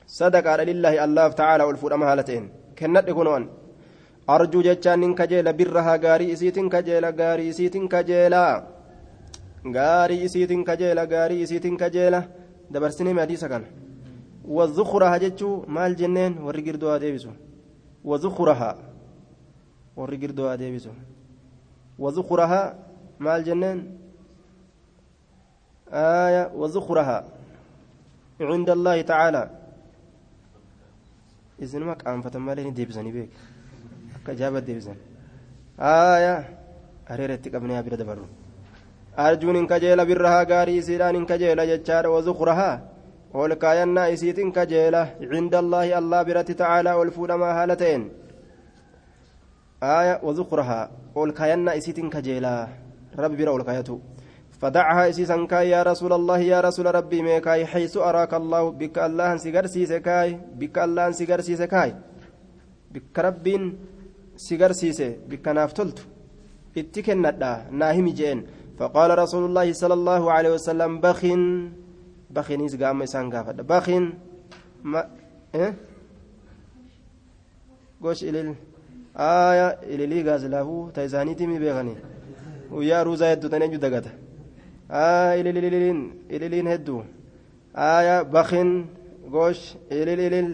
صدقة 0.07 0.63
لله 0.71 1.05
الله 1.05 1.29
تعالى 1.41 1.65
والفور 1.65 1.95
أمهالتين 1.95 2.45
كنت 2.79 3.09
يكونون 3.09 3.43
أرجو 4.35 4.61
جتشان 4.67 5.15
كجيل 5.19 5.47
برها 5.59 5.95
غاري 6.05 6.33
إسيتين 6.33 6.67
كجيل 6.75 7.05
غاري 7.21 7.45
إسيتين 7.51 7.85
كجيلا 7.93 8.45
gaarii 8.45 8.72
isiitiin 10.25 10.65
kajeela 10.65 11.07
gaarii 11.07 11.43
isiitiin 11.43 11.77
kajeela 11.77 12.23
dabarsinee 12.73 13.15
hadiisa 13.15 13.49
kana 13.49 13.67
wazukuraha 14.45 15.19
jechuu 15.19 15.65
maal 15.67 15.95
jenneen 15.95 16.39
warri 16.39 16.63
girdoo 16.63 16.91
haa 16.91 16.99
deebisu 16.99 17.31
wazukuraha 18.05 18.77
warri 19.97 20.19
girdoo 20.19 20.49
haa 20.49 20.57
deebisu 20.57 20.91
wazukuraha 21.99 22.75
maal 23.19 23.45
jenneen 23.45 24.03
آية 25.93 26.51
وذخرها 26.55 27.25
عند 28.41 28.71
الله 28.71 29.03
تعالى 29.03 29.51
إذن 31.63 31.83
ما 31.83 31.95
كان 31.95 32.23
فتمالين 32.23 32.75
ديبزني 32.75 33.13
بيك 33.13 33.31
كجابة 34.27 34.59
ديبزن 34.59 34.97
آية 35.81 36.59
أريرتك 37.11 37.55
أبنيها 37.55 37.81
بلا 37.81 37.97
دبرو 37.97 38.25
arjuun 39.17 39.57
hin 39.57 39.67
kajeela 39.67 40.07
birrahaa 40.07 40.45
gaarii 40.55 40.79
isiidhaan 40.83 41.15
hin 41.21 41.27
kajeela 41.27 41.67
jechaadha 41.67 42.11
wazukurahaa 42.17 42.81
ol 43.35 43.55
kaayannaa 43.63 44.09
isiitin 44.17 44.53
kajeela 44.59 45.07
cinda 45.21 45.59
allaahi 45.65 45.95
allah 46.01 46.25
biratti 46.31 46.55
tacaalaa 46.65 46.99
ol 47.05 47.11
fuudhamaa 47.19 47.55
haala 47.61 47.77
ta'een 47.85 48.11
آية 49.83 50.21
وذكرها 50.23 50.91
ol 51.15 51.33
kaayannaa 51.35 51.75
isiitin 51.75 52.11
kajeelaa 52.11 52.69
rabbi 53.19 53.37
bira 53.37 53.53
ol 53.53 53.65
kaayatu 53.65 54.01
فدعها 54.63 55.11
إسيسا 55.11 55.47
كاي 55.51 55.71
يا 55.75 55.83
رسول 55.83 56.13
الله 56.13 56.39
يا 56.39 56.61
رسول 56.61 56.95
ربي 56.95 57.23
ميكاي 57.23 57.67
حيث 57.67 57.97
أراك 57.97 58.35
الله 58.35 58.71
بك 58.71 58.99
الله 58.99 59.37
سيغر 59.37 59.67
سيسكاي 59.67 60.29
بك 60.55 60.77
الله 60.79 61.11
سيغر 61.19 61.41
سيسكاي 61.41 61.91
بك 62.95 63.17
رب 63.19 63.47
سيغر 64.37 64.73
سيسي 64.73 65.11
بك 65.31 65.47
نافتلت 65.49 65.99
اتكندا 66.79 67.53
ناهم 67.81 68.07
جين 68.19 68.39
فقال 68.83 69.11
رسول 69.19 69.43
الله 69.49 69.73
صلى 69.73 69.95
الله 69.95 70.23
عليه 70.33 70.51
وسلم 70.59 70.91
بخن. 71.07 71.43
بخن 72.35 72.65
إسقام 72.67 73.03
إسان 73.03 73.31
قافد 73.31 73.59
بخن. 73.71 74.05
ما 74.83 75.01
إيه؟ 75.55 75.75
قوش 78.03 78.21
إلي 78.25 78.55
آية 79.15 79.69
إلي 79.93 80.07
لي 80.11 80.19
غازلافو 80.27 80.91
تيزانيتي 80.97 81.47
مي 81.47 81.59
بيغني. 81.63 81.95
ويا 82.75 83.03
روزا 83.07 83.33
يدو 83.33 83.47
تنجو 83.53 83.79
دقاته 83.85 84.13
آه 84.91 85.33
إلين 85.41 85.97
إلين 86.31 86.67
هدو. 86.73 87.03
آية 87.77 88.17
بخن. 88.35 88.69
غوش 89.33 89.61
إلين 89.93 90.21
إلين 90.27 90.49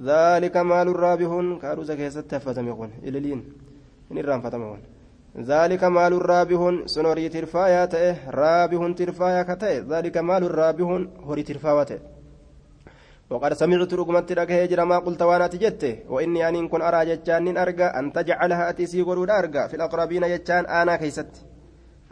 ذلك 0.00 0.56
مال 0.56 0.88
الرابحون. 0.94 1.46
كاروزا 1.62 1.94
كيست 1.94 2.24
تفتم 2.30 2.66
يقول 2.72 2.90
إلين 3.04 3.40
إن 4.12 4.18
الرام 4.18 4.40
فتمون 4.40 4.80
ذلك 5.36 5.84
مال 5.84 6.12
الرابحون 6.12 6.86
سنوري 6.86 7.28
ترفايا 7.28 7.84
تأه 7.84 8.30
رابحون 8.30 8.94
ترفايا 8.94 9.42
كتأه 9.42 9.84
ذلك 9.88 10.16
مال 10.16 10.44
الرابحون 10.44 11.10
هوري 11.26 11.42
ترفاوته 11.42 11.98
وقد 13.30 13.52
سمعت 13.52 13.94
رقمت 13.94 14.32
لك 14.32 14.52
هجر 14.52 14.84
ما 14.84 14.98
قلت 14.98 15.22
وأنا 15.22 15.46
تجته 15.46 15.98
وإني 16.08 16.48
أن 16.48 16.68
كن 16.68 16.82
أرى 16.82 17.06
جتان 17.06 17.56
أرجى 17.56 17.84
أن 17.84 18.12
تجعلها 18.12 18.70
أتيسي 18.70 19.02
قرود 19.02 19.30
أرجى 19.30 19.68
في 19.68 19.74
الأقربين 19.76 20.22
جتان 20.28 20.66
أنا 20.66 20.96
كيست. 20.96 21.32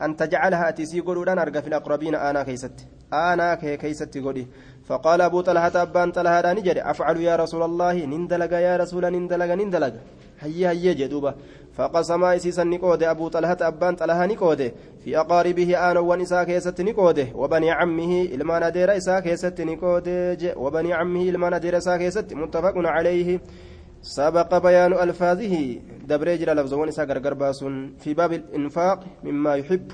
أن 0.02 0.16
تجعلها 0.16 0.68
أتيسي 0.68 1.00
قرودان 1.00 1.38
أرجى 1.38 1.62
في 1.62 1.68
الأقربين 1.68 2.14
أنا 2.14 2.42
كيست. 2.42 2.86
أنا 3.12 3.54
كي 3.54 3.76
كيست 3.76 4.18
قولي 4.18 4.46
فقال 4.86 5.20
أبو 5.20 5.40
طلحة 5.40 5.82
أبان 5.82 6.12
طلحة 6.12 6.52
نجري 6.52 6.80
أفعل 6.82 7.16
يا 7.20 7.36
رسول 7.36 7.62
الله 7.62 8.04
نندلق 8.04 8.52
يا 8.52 8.76
رسول 8.76 9.12
نندلق 9.12 9.54
نندلق. 9.54 9.94
هيا 10.40 10.70
هيا 10.70 10.92
جدوبة. 10.92 11.34
فقسم 11.76 12.24
إسيسا 12.24 12.64
نقود 12.64 13.02
أبو 13.02 13.28
طلحة 13.28 13.56
أبان 13.60 13.94
طلحة 13.96 14.26
نقود 14.26 14.72
في 15.04 15.18
أقاربه 15.18 15.90
آن 15.90 15.96
ونساء 15.96 16.44
كيست 16.44 16.80
نقود 16.80 17.28
وبني 17.34 17.70
عمه 17.70 18.22
إلما 18.34 18.68
ندير 18.68 18.96
إساء 18.96 19.20
كيست 19.20 19.60
نقود 19.60 20.08
وبني 20.56 20.92
عمه 20.94 21.22
إلما 21.22 21.50
ندير 21.50 21.76
إساء 21.76 21.96
كيست 21.98 22.32
متفق 22.32 22.74
عليه 22.76 23.40
سبق 24.02 24.58
بيان 24.58 24.92
ألفاظه 24.92 25.80
دبريجر 26.08 26.52
لفظون 26.54 26.88
إساء 26.88 27.06
غرغر 27.06 27.34
في 27.98 28.14
باب 28.14 28.32
الإنفاق 28.32 29.00
مما 29.24 29.54
يحب 29.54 29.92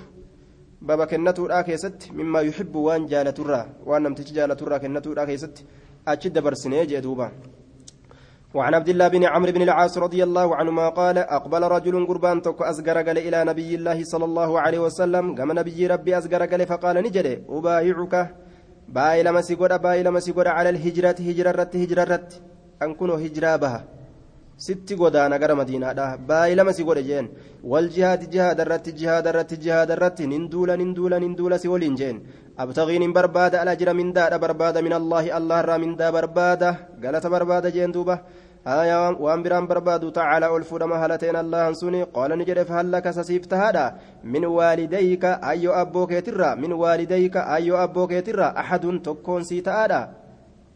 بابا 0.82 1.04
كنتو 1.04 1.46
را 1.46 1.62
كيست 1.62 1.98
مما 2.18 2.40
يحب 2.40 2.74
وان 2.76 3.06
جالتورا 3.06 3.62
وان 3.86 4.02
نمتج 4.02 4.32
جالتورا 4.32 4.78
كنتو 4.78 5.12
را 5.12 5.24
كيست 5.24 5.64
أجد 6.08 6.38
برسني 6.38 6.86
جدوبا 6.86 7.28
وعن 8.54 8.74
عبد 8.74 8.88
الله 8.88 9.08
بن 9.08 9.24
عمرو 9.24 9.52
بن 9.52 9.62
العاص 9.62 9.98
رضي 9.98 10.20
الله 10.24 10.56
عنهما 10.56 10.88
قال 10.88 11.18
أقبل 11.18 11.62
رجل 11.62 12.06
قربان 12.06 12.42
تك 12.42 12.62
أزجر 12.62 13.00
إلى 13.00 13.44
نبي 13.50 13.74
الله 13.74 14.04
صلى 14.04 14.24
الله 14.24 14.60
عليه 14.60 14.78
وسلم 14.86 15.34
كما 15.34 15.54
نبي 15.54 15.86
ربي 15.86 16.18
أزجر 16.18 16.66
فقال 16.66 16.96
نجري 17.06 17.34
أبايعك 17.48 18.14
باي 18.88 19.22
لما 19.22 19.40
سيقول 19.40 19.78
باي 19.78 20.02
لما 20.02 20.20
سيقول 20.20 20.48
على 20.48 20.68
الهجرة 20.74 21.18
هجرة 21.28 21.50
رت 21.50 21.74
هجرة 21.82 22.04
رت 22.12 22.30
أن 22.82 22.90
هجرة 23.24 23.56
بها 23.56 23.80
sitti 24.62 24.94
godaana 24.94 25.38
gara 25.42 25.54
madiinaadha 25.58 26.04
baay'ee 26.28 26.56
lama 26.58 26.72
si 26.76 26.84
godhe 26.88 27.02
jeen 27.08 27.26
wal 27.70 27.88
jihaadi 27.94 28.26
jihaada 28.34 28.62
irratti 28.64 28.92
jihaada 28.98 29.30
irratti 29.32 29.56
jihaada 29.64 29.96
irratti 29.96 30.28
nin 30.32 30.44
duula 30.52 30.76
nin 30.80 30.90
duula 30.98 31.16
nin 31.24 31.34
duula 31.38 31.58
si 31.62 31.68
waliin 31.72 31.96
jeen 32.00 32.16
abtaqiin 32.64 33.02
hin 33.06 33.14
barbaada 33.16 33.60
ala 33.62 33.72
jira 33.80 33.92
mindaadha 34.00 34.38
barbaada 34.44 34.84
min 34.86 34.94
allaahi 35.00 35.34
allah 35.38 35.58
irraa 35.64 35.82
mindaa 35.84 36.12
آية 38.66 39.08
وان 39.24 39.42
بران 39.42 39.66
بربادو 39.66 40.08
تعالى 40.08 40.56
ألفود 40.56 40.82
مهلتين 40.82 41.36
الله 41.36 41.72
سوني 41.72 42.02
قال 42.02 42.38
نجرف 42.38 42.72
هل 42.72 42.92
لك 42.92 43.10
سسيفت 43.10 43.54
هذا 43.54 43.94
من 44.24 44.44
والديك 44.44 45.24
أيو 45.24 45.72
أبوك 45.72 46.10
يترى 46.12 46.54
من 46.62 46.72
والديك 46.72 47.36
أيو 47.36 47.76
أبوك 47.76 48.12
يترى 48.12 48.44
أحد 48.62 49.00
تكون 49.04 49.42
سيتا 49.42 49.84
هذا 49.84 50.00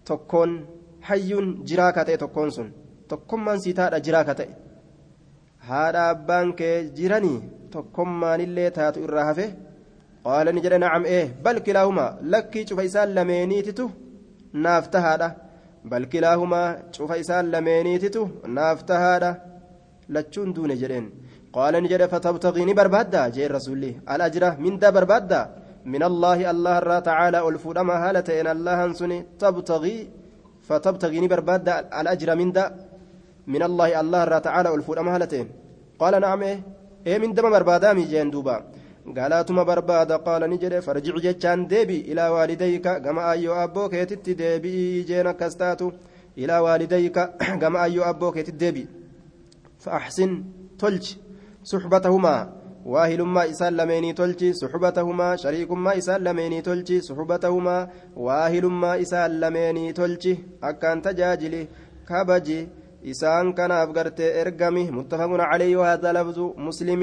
تكون 0.04 0.66
حي 1.02 1.30
جراكة 1.68 2.14
تكون 2.14 2.50
سن 2.50 2.70
taadha 3.08 4.00
jiraa 4.06 4.24
ka 4.28 4.34
ta'e 4.38 4.48
haadha 5.68 6.02
abbaan 6.14 6.48
kee 6.60 6.76
jiranii 6.98 7.38
tokkummaanillee 7.74 8.70
taatu 8.78 9.04
irraa 9.06 9.26
hafe 9.28 9.46
qaala 10.26 10.54
ni 10.56 10.64
jedhe 10.64 10.78
nacam 10.84 11.04
ee 11.16 11.24
bal 11.44 11.60
kilaahumaa 11.66 12.10
lakkii 12.32 12.64
cufa 12.68 12.86
isaan 12.88 13.14
lameeniititu 13.18 13.86
naaf 14.64 14.90
tahaadha 14.94 15.28
cufa 16.94 17.20
isaan 17.22 17.46
lameeniititu 17.54 18.22
naaf 18.56 18.78
tahaadha 18.90 19.30
lachuun 20.14 20.50
duune 20.56 20.76
jedheen 20.82 21.06
qaala 21.56 21.80
ni 21.80 21.88
jedhe 21.92 22.06
fatabtaqii 22.14 22.66
ni 22.68 22.78
barbaadda 22.80 23.20
jeen 23.36 23.50
rasuulli 23.58 23.90
alajra 24.14 24.48
mindaa 24.64 24.96
barbaadda 24.98 25.40
من 25.94 26.02
الله 26.02 26.50
الله 26.50 26.74
الرا 26.82 26.98
تعالى 27.10 27.38
الفودما 27.48 27.94
هالة 28.04 28.28
إن 28.40 28.46
الله 28.56 28.78
سني 29.00 29.18
تبتغي 29.38 29.96
فتبتغي 30.68 31.18
برباد 31.32 31.68
الأجر 32.00 32.28
من 32.40 32.50
دا 32.56 32.64
من 33.46 33.62
الله 33.68 33.88
الله 34.00 34.22
را 34.24 34.38
تعالى 34.38 34.68
الفود 34.74 34.98
أمهلتين 34.98 35.46
قال 36.02 36.14
نعم 36.20 36.42
إيه, 36.42 36.58
إيه 37.06 37.18
من 37.22 37.30
دم 37.36 37.46
بربادا 37.54 37.92
ميجين 37.98 38.30
دوبا 38.34 38.56
قالاتما 39.14 39.62
بربادا 39.62 40.16
قال 40.16 40.50
نجد 40.50 40.80
فرجع 40.80 41.14
جتشان 41.16 41.66
ديبي 41.66 42.00
إلى 42.00 42.28
والديك 42.28 42.88
كما 43.04 43.30
أيو 43.30 43.52
أبوك 43.54 43.92
يتت 43.92 44.30
ديبي 44.30 45.02
جينا 45.02 45.32
كستاتو 45.32 45.90
إلى 46.38 46.58
والديك 46.58 47.18
كما 47.62 47.84
أيو 47.84 48.02
أبوك 48.02 48.36
يتت 48.36 48.54
ديبي. 48.54 48.86
فأحسن 49.78 50.44
تلج 50.78 51.14
صحبتهما. 51.64 52.52
واهلما 52.86 53.50
إسان 53.50 53.72
لميني 53.76 54.12
تلجي 54.12 54.52
صحبتهما. 54.52 55.36
شريكما 55.36 55.98
إسان 55.98 56.20
لميني 56.24 56.62
تلجي 56.62 57.00
صحبتهما. 57.00 57.88
واهلما 58.16 59.00
إسان 59.00 59.40
لميني 59.40 59.92
تلجي 59.92 60.38
أكان 60.62 61.02
تجاجلي. 61.02 61.66
كبجي 62.08 62.68
إسان 63.10 63.52
كان 63.52 63.70
أفقرت 63.70 64.20
إرقمي. 64.20 64.90
متفق 64.90 65.30
عليه 65.50 65.76
وهذا 65.76 66.12
لفظ 66.12 66.38
مسلم. 66.56 67.02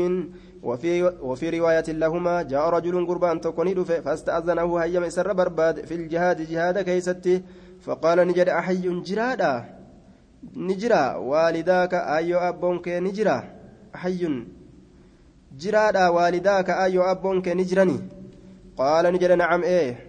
وفي 0.64 1.04
وفي 1.04 1.50
رواية 1.50 1.84
لهما 1.88 2.42
جاء 2.42 2.70
رجل 2.70 3.08
قربان 3.08 3.42
تكوني 3.42 3.86
فاستأذنه 3.86 4.78
هيا 4.78 5.10
سر 5.10 5.34
برباد 5.34 5.86
في 5.86 5.96
الجهاد 5.96 6.42
جهاد 6.42 6.82
كيستي 6.82 7.44
فقال 7.86 8.28
نجد 8.28 8.50
أحي 8.50 9.02
جرادا. 9.02 9.66
نجرا. 10.56 11.16
والداك 11.16 11.94
أيو 11.94 12.40
أبونك 12.40 12.88
نجرا. 12.88 13.44
أحي. 13.96 14.46
جرادا. 15.60 16.08
والداك 16.08 16.70
أيو 16.70 17.04
أبونك 17.04 17.48
نجرني 17.48 18.00
قال 18.78 19.14
نجد 19.14 19.32
نعم 19.32 19.64
إيه. 19.64 20.00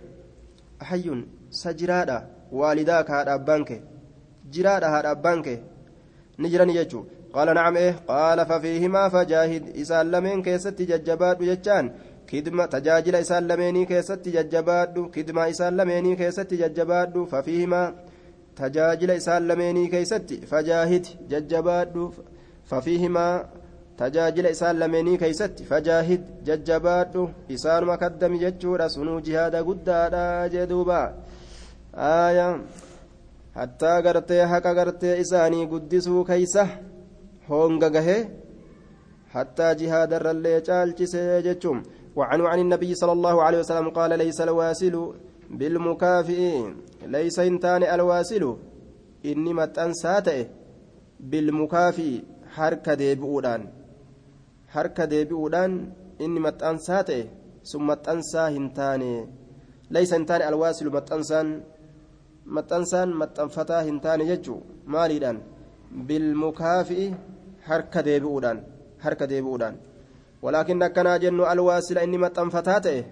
أحي. 0.82 1.24
سجرادا. 1.50 2.26
والداك 2.52 3.10
هذا 3.10 3.34
أبانك. 3.34 3.82
جرادا 4.52 4.88
هذا 4.88 5.10
أبانك. 5.10 5.62
نجرني 6.38 6.74
يجو. 6.76 7.04
قال 7.34 7.54
نعم 7.54 7.76
إيه 7.76 7.94
قال 8.08 8.46
ففيهما 8.46 9.08
فجاهد 9.08 9.76
إسان 9.80 10.10
لمن 10.10 10.42
كيست 10.42 10.82
ججباد 10.82 11.38
ججان 11.50 11.84
كدما 12.28 12.66
تجاجل 12.66 13.14
إسان 13.14 13.42
لمني 13.48 13.86
كيست 13.86 14.28
ججباد 14.36 15.10
كدما 15.14 15.50
إسان 15.50 15.76
لمني 15.76 16.16
كيست 16.16 16.54
ججباد 16.54 17.14
ففيهما 17.32 17.82
تجاجل 18.56 19.10
إسان 19.10 19.48
لمني 19.48 19.86
كيست 19.94 20.28
فجاهد 20.50 21.04
ججباد 21.30 21.94
ففيهما 22.70 23.28
tajaajila 23.96 24.50
isaan 24.50 24.78
lameenii 24.78 25.18
keeysatti 25.18 25.64
fajaahid 25.68 26.22
jajjabaadhu 26.46 27.26
isaanuma 27.56 27.96
kaddami 28.02 28.40
jechuudha 28.44 28.88
sunuu 28.94 29.20
jihaada 29.26 29.60
guddaadha 29.68 30.22
jee 30.54 30.64
duuba 30.72 30.98
aaya 32.06 32.46
hattaa 33.58 34.00
gartee 34.06 34.40
haqa 34.52 34.74
gartee 34.78 35.14
isaanii 35.24 35.68
guddisuu 35.74 36.24
keeysa 36.30 36.66
honga 37.48 37.90
gahee 37.96 38.22
hattaa 39.34 39.74
jihaada 39.80 40.16
irrallee 40.20 40.60
caalchisee 40.68 41.42
jechuun 41.48 41.82
وعنه 42.18 42.48
عن 42.48 42.58
النبي 42.58 42.94
صلى 42.94 43.12
الله 43.12 43.42
عليه 43.42 43.58
وسلم 43.58 43.90
قال 43.90 44.18
ليس 44.18 44.40
الواسل 44.40 44.94
بالمكافئ 45.50 46.42
ليس 47.06 47.38
انتان 47.38 47.82
الواسل 47.82 48.56
إني 49.26 49.52
متأنساتئ 49.54 50.46
بالمكافئ 51.20 52.12
harka 52.54 52.92
deebi'uudhaan 53.00 53.62
harka 54.74 55.04
deebi'uudhaan 55.12 55.72
inni 56.24 56.40
maxxansaa 56.46 57.02
ta'e 57.08 57.22
sun 57.70 57.82
maxxansaa 57.90 58.48
hin 58.56 58.66
taane 58.78 59.12
laysa 59.94 60.14
hin 60.18 60.26
taane 60.30 60.44
alwaasilu 60.50 60.90
maxxansaan 60.96 61.48
maxxansaan 62.56 63.08
maxxanfataa 63.22 63.82
hin 63.88 63.98
harka 67.68 68.02
deebi'uudhaan 68.02 68.58
harka 69.04 69.26
deebi'uudhaan 69.26 69.76
walaakin 70.42 70.82
akkanaa 70.82 71.18
jennu 71.18 71.44
alwaasila 71.52 72.02
inni 72.06 72.18
maxxanfataa 72.18 72.80
ta'e 72.86 73.04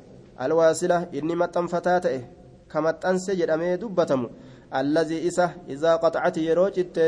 alwaasila 0.45 1.07
inni 1.13 1.35
maxxanfataa 1.43 2.01
ta'e 2.01 2.21
ka 2.69 2.81
maxxanse 2.87 3.37
jedhamee 3.41 3.77
dubbatamu 3.83 4.29
allazii 4.71 5.27
isa 5.29 5.51
izaa 5.69 5.99
qaxacati 5.99 6.47
yeroo 6.47 6.71
citte 6.71 7.05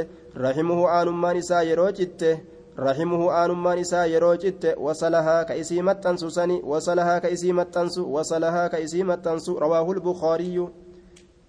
rahimuhu 0.46 0.88
aanummaan 0.96 1.36
isaa 1.36 1.62
yeroo 1.62 1.92
citte 1.92 2.30
rahimuhu 2.76 3.30
aanummaan 3.30 3.78
isaa 3.78 4.06
yeroo 4.06 4.36
citte 4.36 4.74
wasalahaa 4.86 5.44
ka 5.44 5.54
isii 5.62 5.82
maxxansu 5.82 6.30
sani 6.30 6.60
wasalahaa 6.72 7.20
ka 7.20 7.28
isii 7.28 7.52
maxxansu 7.52 8.12
wasalahaa 8.14 8.68
ka 8.68 8.78
isii 8.78 9.04
maxxansu 9.10 9.58
rawaahul 9.58 10.00
bukaariyyu 10.00 10.70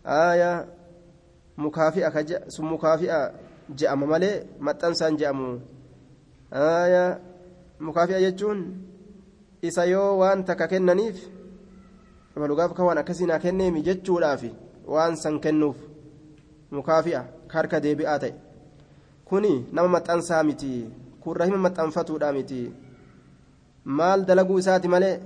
aaya 0.05 0.51
mukaafi'a 1.57 3.19
je'ama 3.75 4.05
malee 4.05 4.43
maxxansaan 4.59 5.17
je'amu 5.17 5.59
mukaafi'a 7.79 8.19
jechuun 8.19 8.59
isa 9.61 9.85
yoo 9.85 10.17
waan 10.19 10.45
takka 10.45 10.67
kennaniif 10.67 11.17
balugaaf 12.35 12.73
ka 12.73 12.83
waan 12.83 12.97
akkasii 12.97 13.25
naa 13.27 13.39
kenneemi 13.39 13.81
jechuudhaaf 13.83 14.43
waan 14.87 15.15
san 15.17 15.39
kennuuf 15.39 15.75
mukaafi'a 16.71 17.21
ka 17.47 17.57
harka 17.57 17.79
deebi'aa 17.79 18.19
ta'e. 18.19 18.33
Kuni 19.25 19.67
nama 19.73 19.87
maxxansaa 19.87 20.43
miti 20.43 20.85
kun 21.21 21.35
rahima 21.35 21.57
maxxanfatuudha 21.57 22.31
miti. 22.31 22.71
Maal 23.85 24.25
dalaguu 24.25 24.59
isaati 24.59 24.87
malee? 24.87 25.19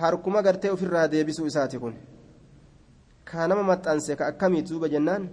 Harkuma 0.00 0.42
gartee 0.42 0.70
ofirraa 0.70 1.08
deebisuu 1.08 1.46
isaati 1.46 1.78
kun. 1.78 1.94
Ka 3.24 3.46
nama 3.48 3.62
maxxanse 3.62 4.16
ka 4.16 4.26
akkamiiti 4.26 4.70
duuba 4.72 4.88
jennaan? 4.88 5.28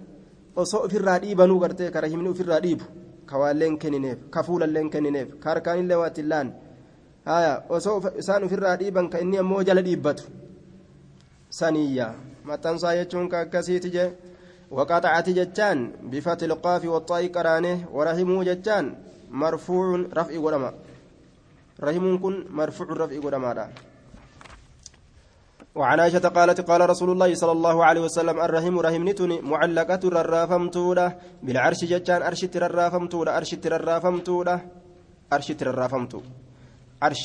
Osoo 0.56 0.84
ofirraa 0.86 1.18
dhiibanuu 1.18 1.58
gartee 1.60 1.90
ka 1.90 2.00
rahimni 2.00 2.28
ofirraa 2.28 2.60
dhiibu 2.60 2.84
ka 3.28 3.38
waalleen 3.40 3.78
kennineef 3.82 4.18
ka 4.34 4.42
fuulalleen 4.46 4.88
kennineef 4.92 5.28
ka 5.42 5.46
harkaanillee 5.50 5.98
waatti 6.02 6.20
illaan 6.24 6.48
haya 7.30 7.52
osoo 7.76 7.96
isaan 8.22 8.44
ofirraa 8.46 8.76
dhiiban 8.80 9.08
ka 9.12 9.18
inni 9.24 9.38
ammoo 9.42 9.62
jala 9.68 9.82
dhiibbatu 9.88 10.24
saniyya 11.58 12.06
maxxansaa 12.48 12.94
jechuun 12.98 13.28
ka 13.32 13.40
akkasiiti 13.44 13.90
jee 13.96 14.10
وقطعت 14.76 15.28
جتان 15.38 15.78
بفتح 16.12 16.44
القاف 16.50 16.82
والطاء 16.92 17.22
قرانه 17.36 17.76
ورحمه 17.96 18.38
جتان 18.48 18.84
مرفوع 19.42 19.86
رفع 20.18 20.34
قدما 20.44 20.70
رحم 21.86 22.04
كن 22.22 22.34
مرفوع 22.58 22.88
رفع 23.02 23.16
قدما 23.24 23.50
وعن 25.78 26.00
عائشة 26.00 26.26
قالت 26.38 26.60
قال 26.70 26.80
رسول 26.92 27.10
الله 27.14 27.30
صلى 27.34 27.52
الله 27.52 27.76
عليه 27.88 28.02
وسلم 28.06 28.36
الرحم 28.46 28.74
رحمنتني 28.86 29.36
معلقة 29.52 30.02
ررافمتولا 30.16 31.06
بالعرش 31.44 31.80
جتان 31.92 32.20
أرش 32.28 32.40
تررافمتولا 32.54 33.30
أرش 33.38 33.50
تررافمتولا 33.64 34.54
أرش 35.32 35.48
تررافمتو 35.60 36.20
عرش. 37.02 37.22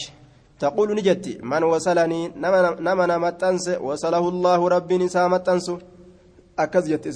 تقول 0.60 0.90
نجتي 0.98 1.34
من 1.52 1.64
وصلني 1.72 2.22
نمنا 2.86 3.06
نمتنس 3.18 3.68
وصله 3.88 4.26
الله 4.34 4.60
ربي 4.76 4.96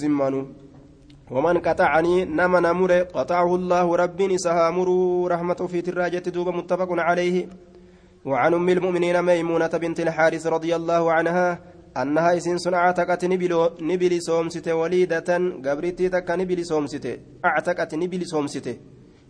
simmaanuu 0.02 0.44
waman 1.30 1.60
qaxacanii 1.60 2.24
nama 2.24 2.60
na 2.60 2.74
mure 2.74 3.04
qaxacahu 3.04 3.56
allaahu 3.60 3.96
rabbiin 3.96 4.30
isa 4.30 4.52
haa 4.52 4.72
muruu 4.72 5.28
rahmata 5.28 5.64
ufiitirraa 5.64 6.10
jette 6.10 6.30
duuba 6.32 6.52
muttafaqun 6.52 6.98
calayhi 7.08 7.48
وعن 8.24 8.54
أم 8.54 8.68
المؤمنين 8.68 9.22
ميمونة 9.22 9.66
بنت 9.66 10.00
الحارث 10.00 10.46
رضي 10.46 10.76
الله 10.76 11.12
عنها 11.12 11.60
أنها 11.96 12.36
إسين 12.36 12.58
سن 12.58 12.74
أعتقت 12.74 13.24
نبلي 13.80 14.20
سومسته 14.20 14.74
وليدة 14.74 15.30
قبرتي 15.66 16.08
تك 16.08 16.30
نبلي 16.30 16.64
سومسته 16.64 17.16
أعتقت 17.44 17.94
نبلي 17.94 18.24
سومسته 18.24 18.76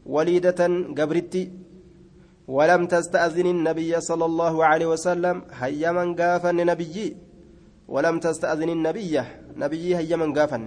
وليدة 0.06 0.60
قبرتي 0.98 1.52
ولم 2.48 2.86
تستأذن 2.86 3.46
النبي 3.46 4.00
صلى 4.00 4.24
الله 4.24 4.64
عليه 4.64 4.86
وسلم 4.86 5.42
هيا 5.52 5.92
من 5.92 6.14
قافا 6.14 6.52
نبيي 6.52 7.16
ولم 7.88 8.18
تستأذن 8.18 8.68
النبي 8.68 9.22
نبي 9.56 9.96
هيا 9.96 10.16
من 10.16 10.32
قافا 10.38 10.58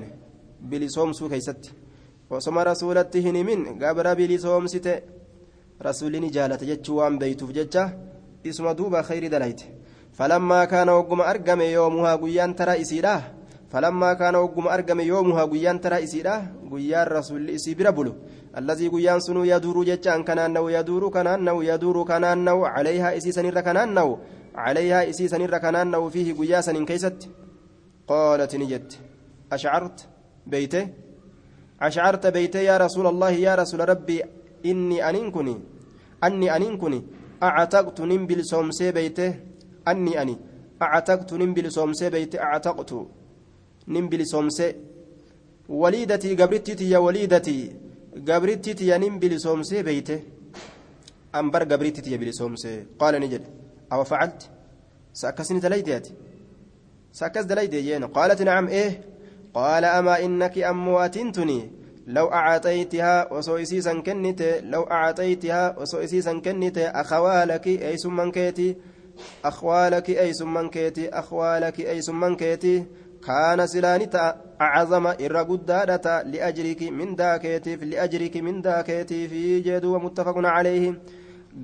بلسوم 0.62 1.14
سو 1.14 1.30
كيست 1.30 1.72
وسم 2.30 2.58
رسولته 2.60 3.32
من 3.32 3.60
قبر 3.84 4.06
بلسوم 5.82 6.10
ست 6.10 6.12
رسولني 6.12 6.30
جالت 6.30 6.64
جتشوان 6.64 7.18
بيتوف 7.18 7.52
جتشا 7.52 7.90
اسم 8.46 8.72
دوبا 8.72 9.02
خير 9.02 9.28
دليت 9.28 9.62
فلما 10.14 10.66
كان 10.66 10.90
وقم 10.90 11.22
أرقم 11.22 11.62
يومها 11.62 12.16
قيان 12.16 12.56
ترى 12.56 12.82
إسيراه 12.82 13.22
فلما 13.72 14.14
كان 14.14 14.36
وقم 14.36 14.68
أرقم 14.68 15.00
يومها 15.00 15.46
قيان 15.46 15.82
ترى 15.82 16.04
إسيراه 16.04 16.44
قيان 16.72 17.08
رسول 17.08 17.50
إسي 17.50 17.74
بربلو. 17.74 18.14
الذي 18.58 18.88
قيان 18.88 19.20
سنو 19.20 19.44
يدور 19.44 19.84
جتشان 19.84 20.24
كنانو 20.24 20.70
يدور 20.70 21.10
كنانو 21.10 21.62
يدور 21.62 22.04
كنانو 22.04 22.66
عليها 22.66 23.18
إسي 23.18 23.32
سنير 23.32 23.62
كنانو 23.62 24.20
عليها 24.56 25.10
إسي 25.10 25.28
سنير 25.28 25.58
كنانو 25.58 26.10
فيه 26.10 26.34
قياسا 26.34 26.86
كيست. 26.86 27.30
قالت 28.08 28.56
نجت. 28.56 29.00
أشعرت 29.52 30.08
بيته؟ 30.48 30.88
أشعرت 31.82 32.28
بيته 32.28 32.60
يا 32.60 32.78
رسول 32.78 33.08
الله 33.08 33.32
أني 36.24 36.56
أنكني 36.56 37.04
أعتقت 37.44 38.02
نمبل 38.02 38.46
سومسي 38.46 38.92
بيته 38.92 39.36
أني 39.88 40.22
أني. 40.22 40.38
أعتقت 40.82 41.34
نمبل 41.34 41.72
سومسي 41.72 42.10
بيته 42.10 42.40
أعتقت 42.40 42.92
نمبل 43.88 44.26
سومسي 44.28 44.76
وليدتي 45.70 46.36
قبرتي 46.36 46.90
يا 46.90 46.98
وليدتي. 46.98 47.58
قبرتي 48.28 48.86
يا 48.88 48.98
نمبل 48.98 49.40
سومسي 49.40 49.84
بيته 49.84 50.20
أنبر 51.36 51.64
قبرتي 51.64 52.12
يا 52.12 52.18
بل 52.18 52.34
سومسي 52.34 52.86
قال 53.00 53.14
نجد. 53.22 53.44
أو 53.94 54.04
فعلت؟ 54.04 54.50
سأكسني 55.14 55.60
تليدياتي 55.60 56.14
سأكس 57.14 57.44
دليدي 57.44 57.96
قالت 57.96 58.42
نعم 58.42 58.68
إيه. 58.68 59.04
قال 59.54 59.86
أما 59.86 60.26
إنك 60.26 60.58
أمواتنتني 60.58 61.72
لو 62.08 62.26
أعطيتها 62.34 63.34
وسويسيسا 63.34 63.94
كنت 63.94 64.42
لو 64.64 64.84
أعطيتها 64.84 65.80
وسويسيسا 65.80 66.34
كنت 66.40 66.78
أخوالك 66.78 67.68
أي 67.68 67.98
سمن 67.98 68.32
كيتي 68.32 68.76
أخوالك 69.46 70.10
أي 70.10 70.34
سمن 70.34 70.70
كيتي 70.70 71.10
أخوالك 71.10 71.80
أي 71.80 72.02
سمن 72.02 72.36
كان 73.28 73.68
سلانتا 73.68 74.42
أعظم 74.62 75.08
إر 75.08 75.38
قدادة 75.38 76.24
لأجرك 76.24 76.82
من 76.84 77.16
داكيتي 77.16 77.76
لأجرك 77.76 78.38
من 78.38 78.62
داكيتي 78.62 79.28
في 79.28 79.60
جدو 79.60 80.00
متفق 80.00 80.38
عليه. 80.38 81.02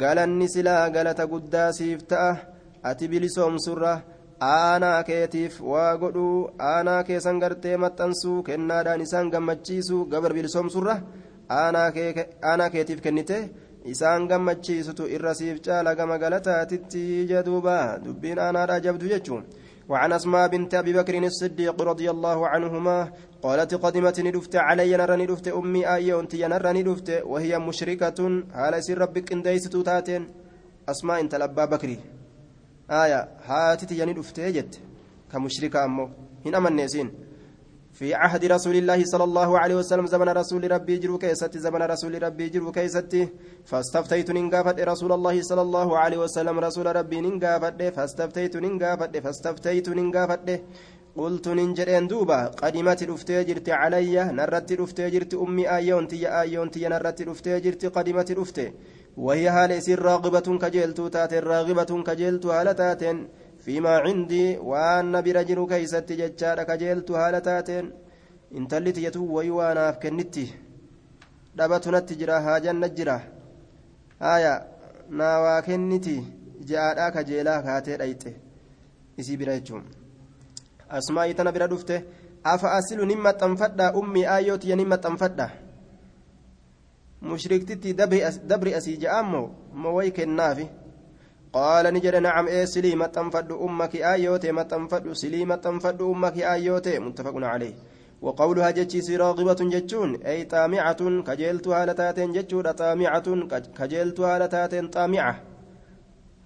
قال 0.01 0.19
النسلا 0.19 0.83
قالت 0.83 1.21
قداسيف 1.21 2.01
تأه 2.01 2.37
أتي 2.85 3.07
بلسوم 3.07 3.57
سرة 3.57 4.03
aanaa 4.39 5.03
keetiif 5.03 5.61
waa 5.61 5.97
godhuu 5.97 6.49
aanaa 6.71 7.03
keessan 7.03 7.39
gartee 7.43 7.77
maxxansuu 7.83 8.43
kennaadhaan 8.49 9.01
isaan 9.05 9.29
gammachiisuu 9.33 10.01
gabar 10.11 10.33
bilisoomsurra 10.37 10.95
aanaa 11.59 12.69
keetiif 12.69 13.01
kennite 13.05 13.37
isaan 13.93 14.27
gammachiisutu 14.31 15.07
irra 15.15 15.33
siif 15.39 15.61
caala 15.67 15.95
gama 15.95 16.17
galataatitti 16.23 17.05
jedhuuba 17.31 17.77
dubbiin 18.03 18.43
aanaadhaa 18.47 18.83
jabdu 18.87 19.13
jechuun 19.13 19.45
وعن 19.89 20.11
أسماء 20.13 20.47
بنت 20.47 20.73
أبي 20.75 20.93
بكر 20.93 21.15
الصديق 21.17 21.81
رضي 21.81 22.07
الله 22.11 22.47
عنهما 22.47 22.97
قالت 23.43 23.71
قدمت 23.75 24.19
ندفت 24.19 24.55
علي 24.55 24.97
نرى 24.97 25.15
ندفت 25.23 25.47
أمي 25.47 25.81
آية 25.95 26.19
أنت 26.19 26.35
نرى 26.35 26.71
ندفت 26.77 27.09
وهي 27.31 27.59
مشركة 27.59 28.19
هذا 28.51 28.79
سر 28.79 28.97
ربك 28.97 29.31
إن 29.31 29.41
ديست 29.41 29.75
تاتين 29.87 30.23
أسماء 30.89 31.19
انت 31.23 31.35
لبا 31.35 31.65
بكري 31.65 32.16
آية 32.91 33.29
هاتي 33.45 33.97
يعني 33.97 34.13
دفتي 34.13 34.51
جت 34.51 34.79
كمشركة 35.31 35.85
أمو 35.85 36.09
هن 36.45 36.55
أمن 36.55 36.75
نسين 36.75 37.11
في 37.97 38.13
عهد 38.13 38.45
رسول 38.45 38.75
الله 38.75 39.03
صلى 39.05 39.23
الله 39.23 39.59
عليه 39.59 39.75
وسلم 39.75 40.05
زمن 40.05 40.29
رسول 40.29 40.71
ربي 40.71 40.97
جرو 40.97 41.17
كيست 41.17 41.57
زمن 41.57 41.81
رسول 41.81 42.23
ربي 42.23 42.49
جرو 42.49 42.71
كيست 42.71 43.13
فاستفتيت 43.65 44.31
ننقافت 44.31 44.79
رسول 44.79 45.11
الله 45.11 45.41
صلى 45.41 45.61
الله 45.61 45.97
عليه 45.97 46.17
وسلم 46.17 46.59
رسول 46.59 46.95
ربي 46.95 47.21
ننقافت 47.21 47.81
فاستفتيت 47.95 48.55
ننقافت 48.57 49.17
فاستفتيت 49.17 49.89
ننقافت 49.89 50.47
قلت 51.17 51.47
ننجرين 51.47 52.07
دوبا 52.07 52.39
قدمت 52.61 53.03
رفتي 53.03 53.43
جرت 53.43 53.69
علي 53.69 54.15
نرت 54.37 54.69
رفتي 54.81 55.09
جرت 55.09 55.33
أمي 55.33 55.63
آيونتي 55.77 56.21
آيونتي 56.41 56.87
نرت 56.87 57.21
رفتي 57.21 57.87
قدمت 57.95 58.31
رفتي 58.31 58.67
وهي 59.17 59.49
هال 59.49 59.71
يسير 59.71 60.01
راغبة 60.01 60.47
كجلت 60.63 61.01
تاتين 61.01 61.43
راغبة 61.43 61.91
كجلت 62.07 62.45
هالتات 62.45 63.03
فيما 63.63 63.93
عندي 64.05 64.57
وأن 64.57 65.13
برجل 65.25 65.59
كيست 65.71 66.09
ججار 66.11 66.63
كجلت 66.63 67.11
هالتات 67.11 67.69
إن 68.57 68.67
تلت 68.71 68.97
يتو 68.97 69.23
ويوانا 69.35 69.91
فكنتي 69.91 70.45
دبت 71.57 71.85
نتجرا 71.87 72.37
هاجا 72.45 72.71
نجرا 72.71 73.17
آية 74.21 74.53
ناوا 75.09 75.59
كنتي. 75.59 76.17
جاء 76.69 77.09
كجيلا 77.15 77.61
كاتي 77.65 77.95
ريته 77.95 78.33
إسي 79.19 79.35
بريتشوم 79.39 79.83
أسماء 80.91 81.31
تنا 81.31 81.51
برا 81.51 81.65
دفته 81.65 82.01
asilu 82.47 83.05
nin 83.05 83.19
maxxanfadha 83.19 83.93
ummii 83.99 84.25
aayyooti 84.25 84.75
nin 84.75 84.87
maxxanfadha 84.87 85.49
mushriktitti 87.21 87.93
dabri 87.93 88.73
asii 88.73 88.97
ja'ammoo 88.97 89.49
ma 89.73 89.89
way 89.89 90.11
kennaafi 90.11 90.67
qaala 91.53 91.91
ni 91.91 91.99
jedhe 92.01 92.19
nacam 92.19 92.47
ee 92.49 92.65
silii 92.65 92.95
maxxanfadhu 92.95 93.55
ummaki 93.67 94.03
aayyoote 94.03 94.51
maxxanfadhu 94.51 95.15
silii 95.15 95.45
maxxanfadhu 95.45 96.11
ummaki 96.11 96.43
aayyoote 96.43 96.99
muttafaqun 96.99 97.47
calee 97.51 97.73
وقولها 98.21 98.71
جتشي 98.71 99.15
راغبة 99.17 99.53
جتشون 99.53 100.15
أي 100.25 100.43
طامعة 100.43 101.21
كجلتها 101.21 101.85
لتاتين 101.85 102.31
جتشون 102.33 102.71
طامعة 102.71 103.27
كجلتها 103.77 104.39
لتاتين 104.39 104.87
طامعة 104.87 105.43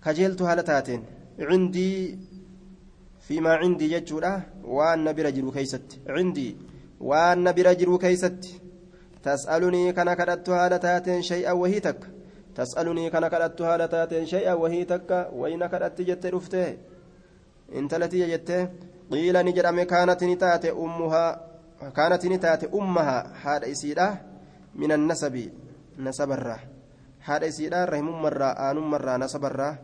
كجلتها 0.06 0.56
لتاتين 0.56 1.04
عندي 1.40 2.18
فيما 3.20 3.54
عندي 3.56 3.88
جتشون 3.88 4.42
وأن 4.64 5.14
برجل 5.14 5.52
كيست 5.52 6.00
عندي 6.08 6.56
وأن 7.00 7.52
برجل 7.52 7.98
كيست 7.98 8.61
تسألني 9.24 9.94
كان 9.94 10.14
كدتها 10.14 10.70
لتاتين 10.70 11.22
شيئا 11.22 11.52
وهي 11.52 11.80
تك. 11.80 12.02
تسألني 12.56 13.10
كان 13.10 13.28
كدتها 13.28 13.78
لتاتين 13.78 14.26
شيئا 14.26 14.54
وهي 14.54 14.84
تك. 14.84 15.30
وين 15.34 15.68
كدت 15.68 16.02
جت 16.02 16.26
رفته 16.26 16.78
انت 17.76 17.94
التي 17.94 18.38
جت. 18.38 18.70
قيل 19.12 19.46
نجرم 19.46 19.84
كانت 19.84 20.24
نتات 20.24 20.66
أمها. 20.66 21.48
كانت 21.96 22.26
نتات 22.26 22.64
أمها. 22.74 23.18
هذا 23.44 23.66
يسيرا 23.66 24.18
من 24.76 24.92
النسب. 24.92 25.52
نسب 26.00 26.32
الرا. 26.32 26.58
هذا 27.20 27.46
يسيرا 27.46 27.86
رحم 27.86 28.08
مرة 28.26 28.46
آن 28.46 28.78
مرة 28.78 29.18
نسب 29.18 29.46
الرا. 29.46 29.78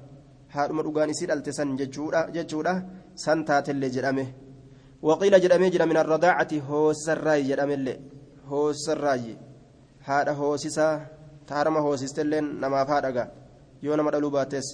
هذا 0.49 0.71
مرغان 0.71 1.09
يسير 1.09 1.33
التسن 1.33 1.75
ججورا 1.75 2.29
ججورا 2.29 2.73
سنتات 3.15 3.69
اللي 3.69 3.89
جرمه 3.89 4.27
وقيل 5.01 5.41
جرمه 5.41 5.67
جرم 5.67 5.89
من 5.89 5.97
hoosarraayi 8.51 9.37
haadha 10.07 10.33
hoosisaa 10.41 10.93
taarama 11.49 11.81
hoosistelleen 11.87 12.47
namaaf 12.61 12.87
haadhaga 12.95 13.27
yoo 13.81 13.95
nama 13.95 14.11
dhaluu 14.11 14.31
baates 14.37 14.69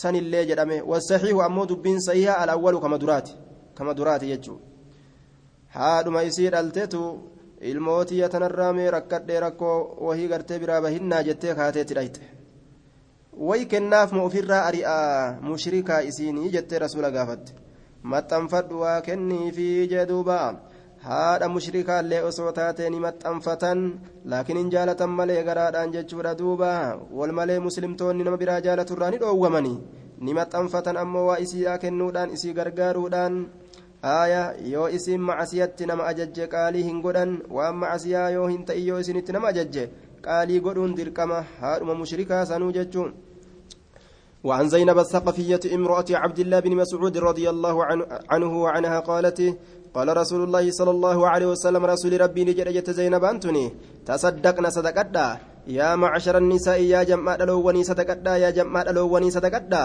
sanillee 0.00 0.44
jedhame 0.50 0.80
wasaxiihu 0.92 1.42
ammoo 1.42 1.66
dubbiin 1.72 2.00
sahiha 2.00 2.38
alawwalu 2.38 2.80
kama 2.80 2.98
duraati. 2.98 3.36
Kama 3.74 3.94
duraati 3.94 4.26
jechuudha 4.26 4.64
haadhuma 5.76 6.22
isii 6.28 6.48
dhalteetu 6.54 7.02
ilmootii 7.70 8.18
yatanarraa 8.18 8.72
mee 8.78 8.90
rakkadhee 8.96 9.40
rakkoo 9.44 9.76
wahii 10.08 10.28
gartee 10.32 10.58
biraa 10.58 10.80
bahinnaa 10.86 11.22
jettee 11.28 11.54
kaateetti 11.54 11.94
dhayte 11.98 12.20
wayi 13.48 13.66
kennaaf 13.72 14.12
moo 14.12 14.24
ofirraa 14.30 14.62
ari'aa 14.70 15.40
mushrikaa 15.48 16.00
isiinii 16.10 16.50
jettee 16.56 16.78
rasuula 16.84 17.10
gaafatte. 17.16 17.52
Maxxanfadhu 18.02 18.80
waa 18.80 19.00
kenniifii 19.00 19.88
jedhuuba. 19.92 20.38
Haadha 21.08 21.48
mushrikaallee 21.54 22.22
osoo 22.30 22.50
taatee 22.58 22.88
ni 22.90 22.98
maxxanfatan 23.04 23.78
laakiin 24.32 24.58
hin 24.60 24.72
jaalatan 24.74 25.12
malee 25.20 25.42
garaadhaan 25.48 25.92
jechuudha 25.94 26.34
duuba 26.40 26.72
wal 27.20 27.32
malee 27.38 27.58
muslimtoonni 27.66 28.24
nama 28.26 28.40
biraa 28.42 28.60
jaalaturraa 28.66 29.10
ni 29.14 29.20
dhoowwamanii 29.22 29.78
ni 30.26 30.34
maxxanfatan 30.38 31.00
ammoo 31.02 31.24
waa 31.28 31.38
isiidhaa 31.44 31.78
kennuudhaan 31.84 32.34
isii 32.38 32.52
gargaaruudhaan 32.58 33.38
aaya 34.16 34.42
yoo 34.72 34.88
isin 34.98 35.20
macasiyatti 35.30 35.86
nama 35.92 36.10
ajajje 36.10 36.50
qaalii 36.56 36.82
hin 36.88 37.00
godhan 37.06 37.32
waan 37.60 37.80
macasiyaa 37.84 38.28
yoo 38.36 38.50
hin 38.52 38.66
ta'in 38.72 38.86
yoo 38.88 38.98
isinitti 39.06 39.32
nama 39.38 39.48
ajajje 39.54 39.88
qaalii 40.26 40.60
godhuun 40.68 40.94
dirqama 41.00 41.40
haadhuma 41.62 41.98
mushrikaa 42.02 42.44
sanuu 42.52 42.70
jechuun 42.80 43.16
وعن 44.44 44.68
زينب 44.68 44.98
الثقفية 44.98 45.60
امرأة 45.74 46.04
عبد 46.10 46.38
الله 46.38 46.60
بن 46.60 46.76
مسعود 46.76 47.18
رضي 47.18 47.50
الله 47.50 47.84
عنه 48.30 48.62
وعنها 48.62 49.00
قالت 49.00 49.58
قال 49.98 50.08
رسول 50.22 50.40
الله 50.46 50.70
صلى 50.70 50.90
الله 50.96 51.18
عليه 51.28 51.48
وسلم 51.58 51.82
رسول 51.94 52.12
ربي 52.20 52.42
نجد 52.46 52.86
زينب 52.98 53.24
أنتني 53.24 53.64
تصدقنا 54.06 54.68
صدقنا 54.70 55.26
يا 55.66 55.90
معشر 56.02 56.38
النساء 56.38 56.78
يا 56.94 57.02
جماعة 57.02 57.42
الأولين 57.42 57.84
صدقنا 57.90 58.32
يا 58.44 58.50
جماعة 58.58 58.90
الأولين 58.94 59.30
صدقنا 59.36 59.82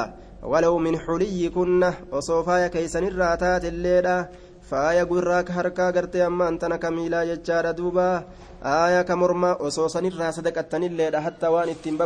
ولو 0.51 0.73
من 0.77 0.93
حليكن 1.05 1.81
وصوفايا 2.13 2.67
كيسن 2.67 3.03
الراتات 3.09 3.63
الليلة 3.73 4.17
faaya 4.63 5.03
gurraa 5.05 5.43
ka 5.43 5.53
harkaa 5.53 5.91
gartee 5.91 6.23
amma 6.23 6.47
antana 6.47 6.79
kamiilaa 6.83 7.27
jechaadha 7.27 7.75
duuba 7.79 8.23
aaya 8.63 9.03
ka 9.03 9.13
mormaa 9.21 9.59
osoo 9.67 9.91
sanirraa 9.91 10.31
sadaqattanilleedha 10.37 11.19
hatta 11.25 11.51
waan 11.51 11.69
ittiin 11.75 11.99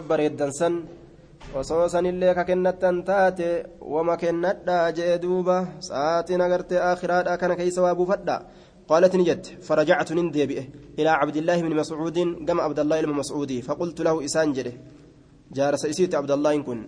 osoo 1.59 1.87
sanillee 1.93 2.33
ka 2.37 2.43
kennattan 2.49 2.97
taate 3.09 3.49
wama 3.93 4.17
kennadhaa 4.23 4.91
jee 4.97 5.13
duuba 5.23 5.57
sa'aatiin 5.89 6.41
agartee 6.47 6.81
aakhiraadha 6.89 7.37
kana 7.41 7.55
keeysa 7.59 7.81
waa 7.85 7.95
buufadha 7.99 8.37
قالت 8.91 9.15
نجت 9.15 9.45
فرجعت 9.67 10.09
نندبئ 10.17 10.59
إلى 10.99 11.09
عبد 11.21 11.37
الله 11.41 11.57
بن 11.65 11.75
مسعود 11.81 12.17
قام 12.47 12.59
عبد 12.61 12.79
الله 12.79 13.01
بن 13.01 13.11
مسعود 13.21 13.51
فقلت 13.67 14.01
له 14.01 14.25
إسان 14.25 14.53
جده 14.55 14.73
جارس 15.55 15.83
إسيت 15.91 16.15
عبد 16.15 16.31
الله 16.31 16.53
كن 16.67 16.79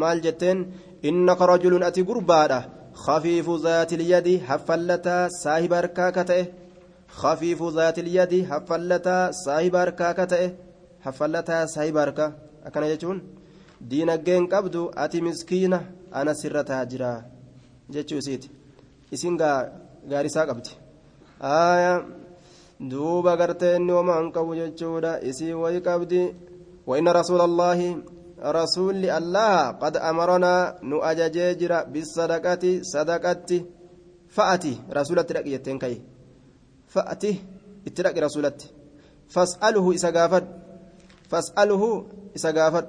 مال 0.00 0.20
جتين 0.20 0.58
إنك 1.08 1.40
رجل 1.52 1.82
أتي 1.88 2.02
قرباده 2.08 2.60
خفيف 3.04 3.46
ذات 3.66 3.90
اليد 3.98 4.28
حفلتا 4.48 5.28
صاحب 5.44 5.72
أركاكته 5.72 6.46
خفيف 7.08 7.60
ذات 7.76 7.98
اليد 8.04 8.32
حفلتا 8.50 9.18
صاحب 9.44 9.74
أركاكته 9.84 10.42
حفلتا 11.04 11.58
صاحب 11.74 11.96
أركا 12.04 12.26
أكن 12.66 12.82
يجون 12.82 13.18
دين 13.80 14.10
الجين 14.10 14.46
قبدو 14.46 14.88
أتي 14.88 15.20
مسكينة 15.20 15.80
أنا 16.14 16.32
سرتها 16.32 16.84
جرا 16.84 17.12
جتشو 17.90 18.20
سيت 18.20 18.44
إسنغا 19.14 19.72
غارسا 20.10 20.40
قبدي 20.48 20.70
آية 21.42 22.06
دوبا 22.80 23.34
قرتي 23.40 23.76
إني 23.76 23.92
وما 23.92 24.18
أنقبو 24.18 24.54
جتشودا 24.54 25.28
إسي 25.28 25.54
وي 25.54 25.78
قبدي 25.78 26.34
وإن 26.86 27.08
رسول 27.08 27.40
الله 27.40 27.80
رسول 28.40 29.04
الله 29.04 29.70
قد 29.70 29.96
أمرنا 29.96 30.54
نؤجججر 30.82 31.72
بالصدقة 31.92 32.64
صدقة 32.82 33.50
فأتي 34.28 34.74
رسولة 34.92 35.22
ترقي 35.22 35.50
يتنكي 35.50 36.02
فأتي 36.88 37.32
اترقي 37.86 38.20
رسولة 38.20 38.58
فاسأله 39.28 39.94
إسقافت 39.94 40.44
فاسأله 41.30 41.82
إسقافت 42.36 42.86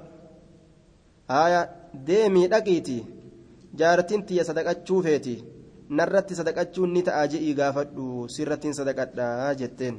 آية 1.44 1.60
ديمي 2.06 2.48
لقيتي 2.48 2.98
جارتين 3.78 4.26
تي 4.26 4.44
صدقة 4.44 4.76
شوفيتي 4.84 5.36
نرتي 5.90 6.34
صدقة 6.34 6.76
نتأجئ 6.94 7.44
قافت 7.58 7.88
سرتين 8.34 8.72
صدقة 8.72 9.52
جتين 9.60 9.96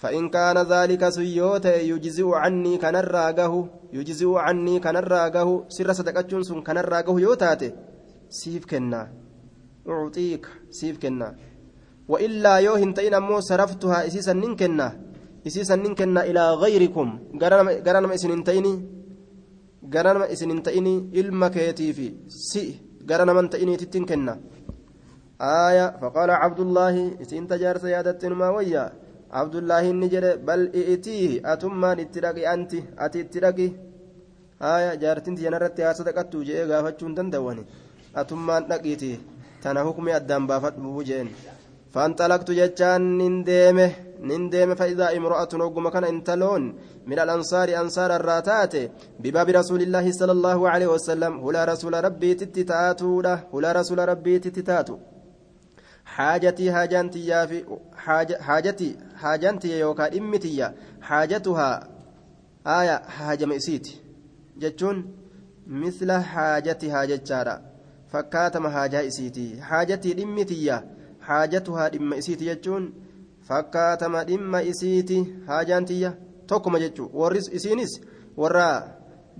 فإن 0.00 0.28
كان 0.28 0.58
ذلك 0.58 1.08
سيوت 1.08 1.66
يجزئ 1.90 2.28
عني 2.42 2.78
كان 2.78 2.96
الراغه 2.96 3.68
يجزئ 3.92 4.32
عني 4.46 4.80
كان 4.80 4.96
الراغه 4.96 5.64
سر 5.68 5.92
صدقتون 5.92 6.42
سن 6.42 6.60
كان 6.66 6.78
الراغه 6.78 7.20
يوتاته 7.20 7.72
سيف 8.28 8.64
كنا 8.70 9.02
أعطيك 9.88 10.46
سيف 10.70 10.98
كنا 11.02 11.28
وإلا 12.08 12.54
يو 12.56 12.74
هنتين 12.74 13.14
أمو 13.14 13.40
صرفتها 13.40 14.06
إسيسا 14.06 14.32
ننكنا 14.32 14.88
إسيسا 15.46 15.76
ننكنا 15.76 16.20
إلى 16.24 16.42
غيركم 16.62 17.08
قرانما 17.86 18.14
إسن 19.92 19.94
انتيني 19.94 19.94
قرانما 19.94 20.32
إسن 20.32 20.50
انتيني 20.50 21.10
إلما 21.20 21.48
كيتيفي 21.48 22.14
سي 22.28 22.80
قرانما 23.10 23.40
انتيني 23.40 23.76
تتنكنا 23.76 24.40
آية 25.40 25.96
فقال 26.00 26.30
عبد 26.30 26.60
الله 26.60 27.22
إسن 27.22 27.46
تجار 27.48 27.78
سيادة 27.78 28.28
ما 28.28 28.50
ويا 28.50 28.92
abdullaahi 29.30 29.90
inni 29.90 30.08
jedhe 30.08 30.36
bal 30.38 30.70
i'itiihi 30.80 31.40
atummaan 31.42 31.98
itti 31.98 32.20
dhaqi 32.20 32.46
anti 32.46 32.84
ati 32.96 33.18
itti 33.20 33.40
dhaqi 33.40 33.66
haya 34.60 34.96
jaartinti 35.02 35.44
yanarratti 35.44 35.82
haa 35.82 35.94
sadaqattu 35.94 36.44
jedhee 36.48 36.66
gaafachuu 36.70 37.08
hin 37.08 37.16
danda'ani 37.16 37.66
atummaan 38.14 38.68
dhaqiiti 38.70 39.20
tana 39.62 39.82
hukmi 39.82 40.12
addaan 40.12 40.46
baafadhu 40.46 41.02
jeen 41.02 41.28
ننديمه 44.20 44.74
فإذا 44.74 45.16
امرأة 45.16 45.48
نوغما 45.54 45.90
كان 45.90 46.04
انتلون 46.04 46.62
من 47.06 47.18
الأنصار 47.18 47.80
أنصار 47.80 48.16
الراتات 48.16 48.74
بباب 49.20 49.48
رسول 49.48 49.82
الله 49.82 50.12
صلى 50.12 50.32
الله 50.32 50.68
عليه 50.68 50.86
وسلم 50.86 51.32
هلا 51.40 51.64
رسول 51.64 52.04
ربي 52.04 52.34
تتتاتو 52.34 53.20
هلا 53.54 53.72
رسول 53.72 53.98
ربي 54.08 54.38
تتتاتو 54.38 54.98
حاجتي 56.04 56.72
حاجانتي 56.72 57.46
في 57.46 57.64
حاج 57.96 58.34
حاجتي 58.34 58.96
حاجانتي 59.16 59.80
يوكا 59.80 60.08
دمتي 60.08 60.70
حاجتها 61.02 61.88
آية 62.66 62.96
حاجة 63.16 63.44
مئسيت 63.44 63.88
جتون 64.58 65.14
مثل 65.66 66.12
حاجتها 66.12 67.04
جتشارا 67.04 67.62
فكاتم 68.08 68.68
حاجة 68.68 69.06
إسيتي 69.06 69.62
حاجتي 69.62 70.12
دمتي 70.12 70.80
حاجتها 71.20 71.88
دم 71.88 72.12
إسيتي 72.12 72.54
جتون 73.46 73.62
فكاتم 73.62 74.18
دم 74.20 74.54
إسيتي 74.54 75.18
حاجانتي 75.48 76.12
توكما 76.48 76.78
جتشو 76.78 77.10
ورس 77.14 77.50
إسينيس 77.50 78.00
ورا 78.36 78.96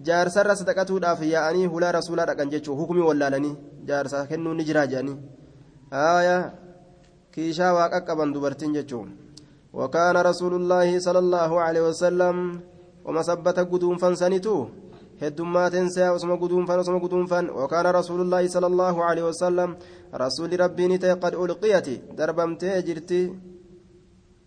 jaarsarra 0.07 0.57
sadaqatuudhaaf 0.57 1.21
yaa'anii 1.25 1.67
hulaa 1.73 1.93
rasuulaa 1.97 2.27
dhaqan 2.29 2.51
jechuun 2.55 2.79
hukumi 2.79 3.01
wallaalanii 3.01 3.57
jaarsa 3.89 4.27
kennuu 4.27 4.55
ni 4.55 4.65
jiraa 4.69 4.87
jedhanii 4.87 5.17
aayaa 6.01 6.43
kiishaa 7.33 7.73
waa 7.77 7.89
qaqqaban 7.95 8.35
dubartiin 8.35 8.75
jechuun 8.77 9.09
وكان 9.77 10.17
رسول 10.17 10.55
الله 10.55 10.99
صلى 10.99 11.19
الله 11.19 11.51
عليه 11.61 11.83
وسلم 11.89 12.37
وما 13.05 13.23
ثبت 13.23 13.59
قدوم 13.73 13.97
فانسانيتو 14.03 14.57
هدومات 15.23 15.75
انسى 15.75 16.09
وسما 16.11 16.35
قدوم 16.43 16.65
فان 16.67 16.79
وسما 16.81 16.99
قدوم 17.05 17.27
فان 17.33 17.45
وكان 17.51 17.87
رسول 17.87 18.21
الله 18.25 18.43
صلى 18.49 18.67
الله 18.73 19.05
عليه 19.05 19.25
وسلم 19.31 19.71
رسول 20.15 20.51
ربي 20.61 20.85
نتي 20.89 21.13
قد 21.23 21.35
ألقيت 21.43 21.87
دربمت 22.19 22.63
جرتي 22.87 23.21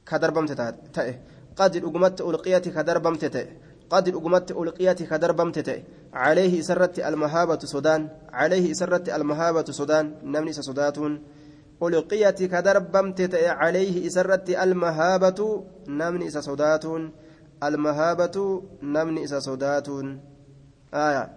كدربمت 0.10 0.52
تأه 0.95 1.15
قد 1.60 1.74
أقمت 1.78 2.22
ألقيت 2.22 2.65
كدربمت 2.76 3.26
تأه 3.26 3.48
قد 3.89 4.06
أقمت 4.10 4.52
ألقيت 4.52 5.00
كدربمت 5.04 5.60
تأه 5.60 5.82
عليه 6.13 6.62
سرت 6.62 7.00
المهابة 7.00 7.60
سودان 7.74 8.02
عليه 8.34 8.74
سرت 8.74 9.10
المهابة 9.10 9.67
سودان 9.80 10.06
نمني 10.24 10.54
سوداتون 10.54 11.13
ألقيت 11.84 12.39
كدربمت 12.43 13.19
تأه 13.22 13.50
عليه 13.62 14.10
سرت 14.10 14.50
المهابة 14.50 15.63
نمني 15.88 16.30
سوداتون 16.30 17.12
المهابة 17.63 18.36
نمني 18.84 19.28
سوداتون 19.28 20.08
آية. 20.93 21.30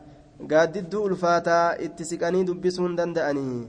قاددوا 0.50 1.08
الفاتا 1.08 1.84
اتسكني 1.84 2.44
دبسون 2.44 2.96
دندأني. 2.96 3.68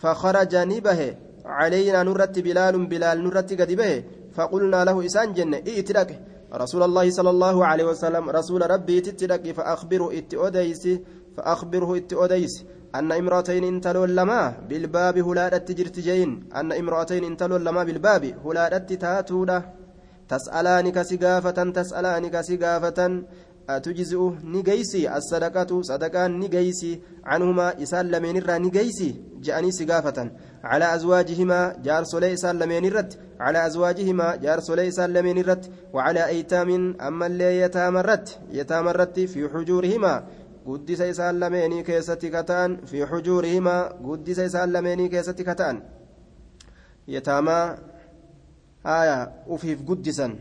فخرج 0.00 0.56
نبه 0.56 1.00
علينا 1.44 2.02
نرت 2.02 2.38
بلال 2.38 2.86
بلال 2.86 3.24
نرت 3.24 3.50
قد 3.60 3.72
به. 3.72 4.04
فقلنا 4.32 4.84
له 4.84 5.06
إسان 5.06 5.32
جنة 5.32 5.56
ائتلك 5.56 6.10
رسول 6.54 6.82
الله 6.82 7.10
صلى 7.10 7.30
الله 7.30 7.66
عليه 7.66 7.84
وسلم 7.84 8.30
رسول 8.30 8.70
ربي 8.70 9.00
تتلك 9.00 9.52
فأخبره 9.52 10.18
اتئوديس 10.18 10.88
فأخبره 11.36 11.96
اتئوديس 11.96 12.64
أن 12.94 13.12
امرأتين 13.12 13.64
انتلوا 13.64 14.06
لما 14.06 14.54
بالباب 14.68 15.18
هلادت 15.18 15.72
جرتجين 15.72 16.48
أن 16.56 16.72
امرأتين 16.72 17.24
انتلوا 17.24 17.58
لما 17.58 17.84
بالباب 17.84 18.24
هلادت 18.44 18.92
تاتولا 18.92 19.62
تسألانك 20.28 21.02
سقافة 21.02 21.58
تسألانك 21.78 22.40
سقافة 22.40 23.22
أتجزئ 23.76 24.20
نجيسي 24.44 25.16
الصدقة 25.16 25.82
صدقة 25.82 26.26
نجيسي 26.26 27.00
عنهما 27.24 27.82
إسال 27.82 28.10
لمن 28.10 28.36
الرا 28.36 28.58
نجيسي 28.58 29.14
جاءني 29.44 29.70
سقافة 29.72 30.30
على 30.64 30.94
أزواجهما 30.94 31.76
جار 31.84 32.04
سولي 32.04 32.32
إسال 32.32 32.58
لمن 32.58 32.84
الرت 32.84 33.18
على 33.40 33.66
أزواجهما 33.66 34.36
جار 34.36 34.60
سولي 34.60 34.88
إسال 34.88 35.12
لمن 35.12 35.38
الرت 35.38 35.70
وعلى 35.92 36.26
أيتام 36.26 36.96
أما 37.00 37.26
اللي 37.26 37.60
يتامرت 37.60 38.38
يتامرت 38.52 39.20
في 39.20 39.48
حجورهما 39.48 40.24
قدس 40.66 41.00
إسال 41.00 41.40
لمن 41.40 41.82
كيستي 41.82 42.28
كتان 42.30 42.76
في 42.90 43.06
حجورهما 43.06 43.82
قدس 43.88 44.38
إسال 44.38 44.72
لمن 44.72 45.08
كيستي 45.08 45.44
كتان 45.44 45.82
يتاما 47.08 47.78
آية 48.86 49.32
وفيف 49.46 49.78
قدسا 49.88 50.36